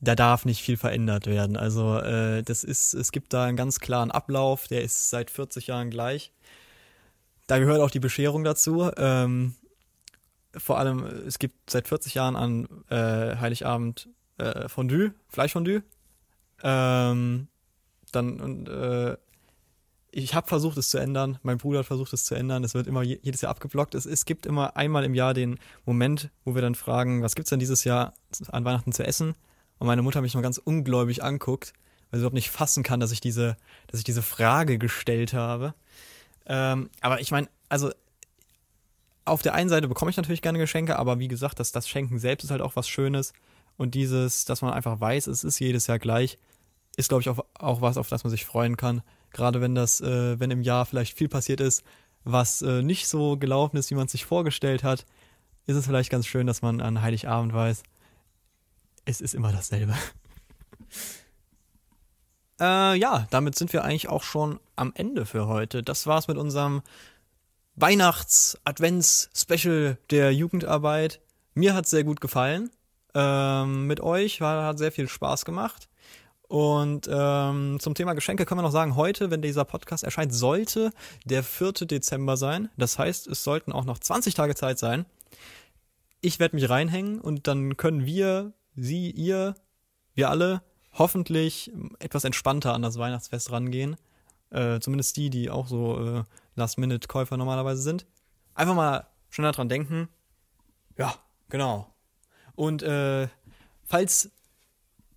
da 0.00 0.14
darf 0.14 0.44
nicht 0.44 0.62
viel 0.62 0.76
verändert 0.76 1.26
werden. 1.26 1.56
Also 1.56 1.98
äh, 1.98 2.42
das 2.42 2.62
ist, 2.62 2.92
es 2.92 3.12
gibt 3.12 3.32
da 3.32 3.44
einen 3.44 3.56
ganz 3.56 3.80
klaren 3.80 4.10
Ablauf, 4.10 4.68
der 4.68 4.82
ist 4.82 5.08
seit 5.08 5.30
40 5.30 5.68
Jahren 5.68 5.90
gleich. 5.90 6.32
Da 7.46 7.58
gehört 7.58 7.80
auch 7.80 7.90
die 7.90 8.00
Bescherung 8.00 8.44
dazu. 8.44 8.90
Ähm, 8.96 9.54
vor 10.56 10.78
allem, 10.78 11.04
es 11.04 11.38
gibt 11.38 11.70
seit 11.70 11.88
40 11.88 12.14
Jahren 12.14 12.36
an 12.36 12.68
äh, 12.88 13.36
Heiligabend 13.36 14.08
äh, 14.38 14.68
Fondue, 14.68 15.12
Fleischfondue. 15.28 15.82
Ähm, 16.62 17.48
dann 18.12 18.40
und 18.40 18.68
äh, 18.68 19.16
ich 20.18 20.34
habe 20.34 20.46
versucht, 20.46 20.78
es 20.78 20.88
zu 20.88 20.96
ändern. 20.96 21.38
Mein 21.42 21.58
Bruder 21.58 21.80
hat 21.80 21.86
versucht, 21.86 22.14
es 22.14 22.24
zu 22.24 22.34
ändern. 22.34 22.64
Es 22.64 22.72
wird 22.72 22.86
immer 22.86 23.02
jedes 23.02 23.42
Jahr 23.42 23.50
abgeblockt. 23.50 23.94
Es, 23.94 24.06
es 24.06 24.24
gibt 24.24 24.46
immer 24.46 24.74
einmal 24.74 25.04
im 25.04 25.14
Jahr 25.14 25.34
den 25.34 25.58
Moment, 25.84 26.30
wo 26.44 26.54
wir 26.54 26.62
dann 26.62 26.74
fragen, 26.74 27.22
was 27.22 27.34
gibt's 27.34 27.50
denn 27.50 27.58
dieses 27.58 27.84
Jahr 27.84 28.14
an 28.48 28.64
Weihnachten 28.64 28.92
zu 28.92 29.06
essen? 29.06 29.34
Und 29.78 29.86
meine 29.86 30.00
Mutter 30.00 30.22
mich 30.22 30.32
noch 30.32 30.40
ganz 30.40 30.56
ungläubig 30.56 31.22
anguckt, 31.22 31.74
weil 32.10 32.18
sie 32.18 32.22
überhaupt 32.22 32.34
nicht 32.34 32.50
fassen 32.50 32.82
kann, 32.82 32.98
dass 32.98 33.12
ich 33.12 33.20
diese, 33.20 33.58
dass 33.88 33.98
ich 33.98 34.04
diese 34.04 34.22
Frage 34.22 34.78
gestellt 34.78 35.34
habe. 35.34 35.74
Ähm, 36.46 36.88
aber 37.02 37.20
ich 37.20 37.30
meine, 37.30 37.48
also 37.68 37.90
auf 39.26 39.42
der 39.42 39.54
einen 39.54 39.68
Seite 39.68 39.88
bekomme 39.88 40.10
ich 40.10 40.16
natürlich 40.16 40.40
gerne 40.40 40.58
Geschenke, 40.58 40.98
aber 40.98 41.18
wie 41.18 41.28
gesagt, 41.28 41.60
das, 41.60 41.72
das 41.72 41.88
Schenken 41.88 42.18
selbst 42.18 42.44
ist 42.44 42.50
halt 42.50 42.62
auch 42.62 42.76
was 42.76 42.88
Schönes. 42.88 43.32
Und 43.76 43.94
dieses, 43.94 44.44
dass 44.46 44.62
man 44.62 44.72
einfach 44.72 45.00
weiß, 45.00 45.26
es 45.26 45.44
ist 45.44 45.58
jedes 45.58 45.86
Jahr 45.86 45.98
gleich, 45.98 46.38
ist, 46.96 47.10
glaube 47.10 47.20
ich, 47.20 47.28
auch, 47.28 47.44
auch 47.54 47.80
was, 47.82 47.98
auf 47.98 48.08
das 48.08 48.24
man 48.24 48.30
sich 48.30 48.46
freuen 48.46 48.76
kann. 48.76 49.02
Gerade 49.32 49.60
wenn 49.60 49.74
das, 49.74 50.00
äh, 50.00 50.40
wenn 50.40 50.50
im 50.50 50.62
Jahr 50.62 50.86
vielleicht 50.86 51.18
viel 51.18 51.28
passiert 51.28 51.60
ist, 51.60 51.82
was 52.24 52.62
äh, 52.62 52.82
nicht 52.82 53.08
so 53.08 53.36
gelaufen 53.36 53.76
ist, 53.76 53.90
wie 53.90 53.94
man 53.94 54.06
es 54.06 54.12
sich 54.12 54.24
vorgestellt 54.24 54.82
hat, 54.82 55.04
ist 55.66 55.76
es 55.76 55.86
vielleicht 55.86 56.10
ganz 56.10 56.26
schön, 56.26 56.46
dass 56.46 56.62
man 56.62 56.80
an 56.80 57.02
Heiligabend 57.02 57.52
weiß, 57.52 57.82
es 59.04 59.20
ist 59.20 59.34
immer 59.34 59.52
dasselbe. 59.52 59.94
äh, 62.60 62.98
ja, 62.98 63.26
damit 63.30 63.56
sind 63.56 63.72
wir 63.72 63.84
eigentlich 63.84 64.08
auch 64.08 64.22
schon 64.22 64.58
am 64.76 64.92
Ende 64.94 65.26
für 65.26 65.48
heute. 65.48 65.82
Das 65.82 66.06
war's 66.06 66.28
mit 66.28 66.38
unserem 66.38 66.82
Weihnachts-Advents-Special 67.76 69.98
der 70.10 70.32
Jugendarbeit. 70.32 71.20
Mir 71.54 71.74
hat 71.74 71.86
sehr 71.86 72.04
gut 72.04 72.22
gefallen. 72.22 72.70
Ähm, 73.14 73.86
mit 73.86 74.00
euch 74.00 74.40
war, 74.40 74.64
hat 74.64 74.78
sehr 74.78 74.92
viel 74.92 75.08
Spaß 75.08 75.44
gemacht. 75.44 75.90
Und 76.48 77.08
ähm, 77.10 77.78
zum 77.80 77.94
Thema 77.94 78.14
Geschenke 78.14 78.46
können 78.46 78.60
wir 78.60 78.62
noch 78.62 78.70
sagen, 78.70 78.96
heute, 78.96 79.30
wenn 79.30 79.42
dieser 79.42 79.64
Podcast 79.64 80.04
erscheint, 80.04 80.32
sollte 80.32 80.92
der 81.24 81.42
4. 81.42 81.72
Dezember 81.72 82.36
sein. 82.36 82.70
Das 82.76 82.98
heißt, 82.98 83.26
es 83.26 83.44
sollten 83.44 83.72
auch 83.72 83.84
noch 83.84 83.98
20 83.98 84.34
Tage 84.34 84.54
Zeit 84.54 84.78
sein. 84.78 85.06
Ich 86.20 86.38
werde 86.38 86.56
mich 86.56 86.70
reinhängen 86.70 87.20
und 87.20 87.46
dann 87.46 87.76
können 87.76 88.06
wir, 88.06 88.52
Sie, 88.74 89.10
ihr, 89.10 89.54
wir 90.14 90.30
alle 90.30 90.62
hoffentlich 90.92 91.72
etwas 91.98 92.24
entspannter 92.24 92.74
an 92.74 92.82
das 92.82 92.98
Weihnachtsfest 92.98 93.50
rangehen. 93.50 93.96
Äh, 94.50 94.80
zumindest 94.80 95.16
die, 95.16 95.30
die 95.30 95.50
auch 95.50 95.66
so 95.66 95.98
äh, 95.98 96.24
Last-Minute-Käufer 96.56 97.36
normalerweise 97.36 97.82
sind. 97.82 98.06
Einfach 98.54 98.74
mal 98.74 99.06
schneller 99.30 99.52
dran 99.52 99.68
denken. 99.68 100.08
Ja, 100.98 101.14
genau. 101.48 101.94
Und 102.54 102.82
äh, 102.82 103.28
falls 103.84 104.30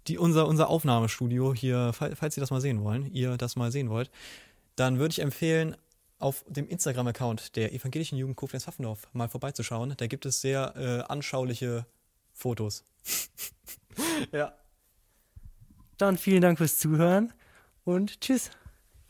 die, 0.07 0.17
unser, 0.17 0.47
unser 0.47 0.69
Aufnahmestudio 0.69 1.53
hier, 1.53 1.93
falls 1.93 2.35
Sie 2.35 2.41
das 2.41 2.51
mal 2.51 2.61
sehen 2.61 2.83
wollen, 2.83 3.05
ihr 3.13 3.37
das 3.37 3.55
mal 3.55 3.71
sehen 3.71 3.89
wollt, 3.89 4.11
dann 4.75 4.99
würde 4.99 5.11
ich 5.11 5.19
empfehlen, 5.19 5.75
auf 6.19 6.43
dem 6.47 6.67
Instagram-Account 6.67 7.55
der 7.55 7.73
Evangelischen 7.73 8.17
Jugend 8.17 8.35
Koblenz-Pfaffendorf 8.35 9.07
mal 9.13 9.29
vorbeizuschauen. 9.29 9.93
Da 9.97 10.07
gibt 10.07 10.25
es 10.25 10.41
sehr 10.41 10.75
äh, 10.75 11.11
anschauliche 11.11 11.85
Fotos. 12.33 12.83
ja. 14.31 14.53
Dann 15.97 16.17
vielen 16.17 16.41
Dank 16.41 16.57
fürs 16.57 16.77
Zuhören 16.77 17.33
und 17.85 18.21
tschüss. 18.21 18.51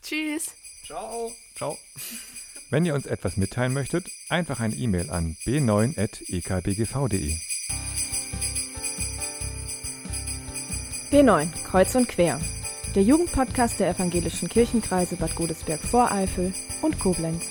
Tschüss. 0.02 0.54
Ciao. 0.84 1.32
Ciao. 1.56 1.78
Wenn 2.70 2.84
ihr 2.84 2.94
uns 2.94 3.06
etwas 3.06 3.36
mitteilen 3.36 3.72
möchtet, 3.72 4.08
einfach 4.28 4.60
eine 4.60 4.74
E-Mail 4.74 5.10
an 5.10 5.36
b9.ekbgv.de. 5.44 7.36
B9, 11.10 11.48
Kreuz 11.64 11.94
und 11.96 12.08
Quer. 12.08 12.40
Der 12.94 13.02
Jugendpodcast 13.02 13.80
der 13.80 13.90
evangelischen 13.90 14.48
Kirchenkreise 14.48 15.16
Bad 15.16 15.34
Godesberg-Voreifel 15.34 16.52
und 16.82 16.98
Koblenz. 16.98 17.44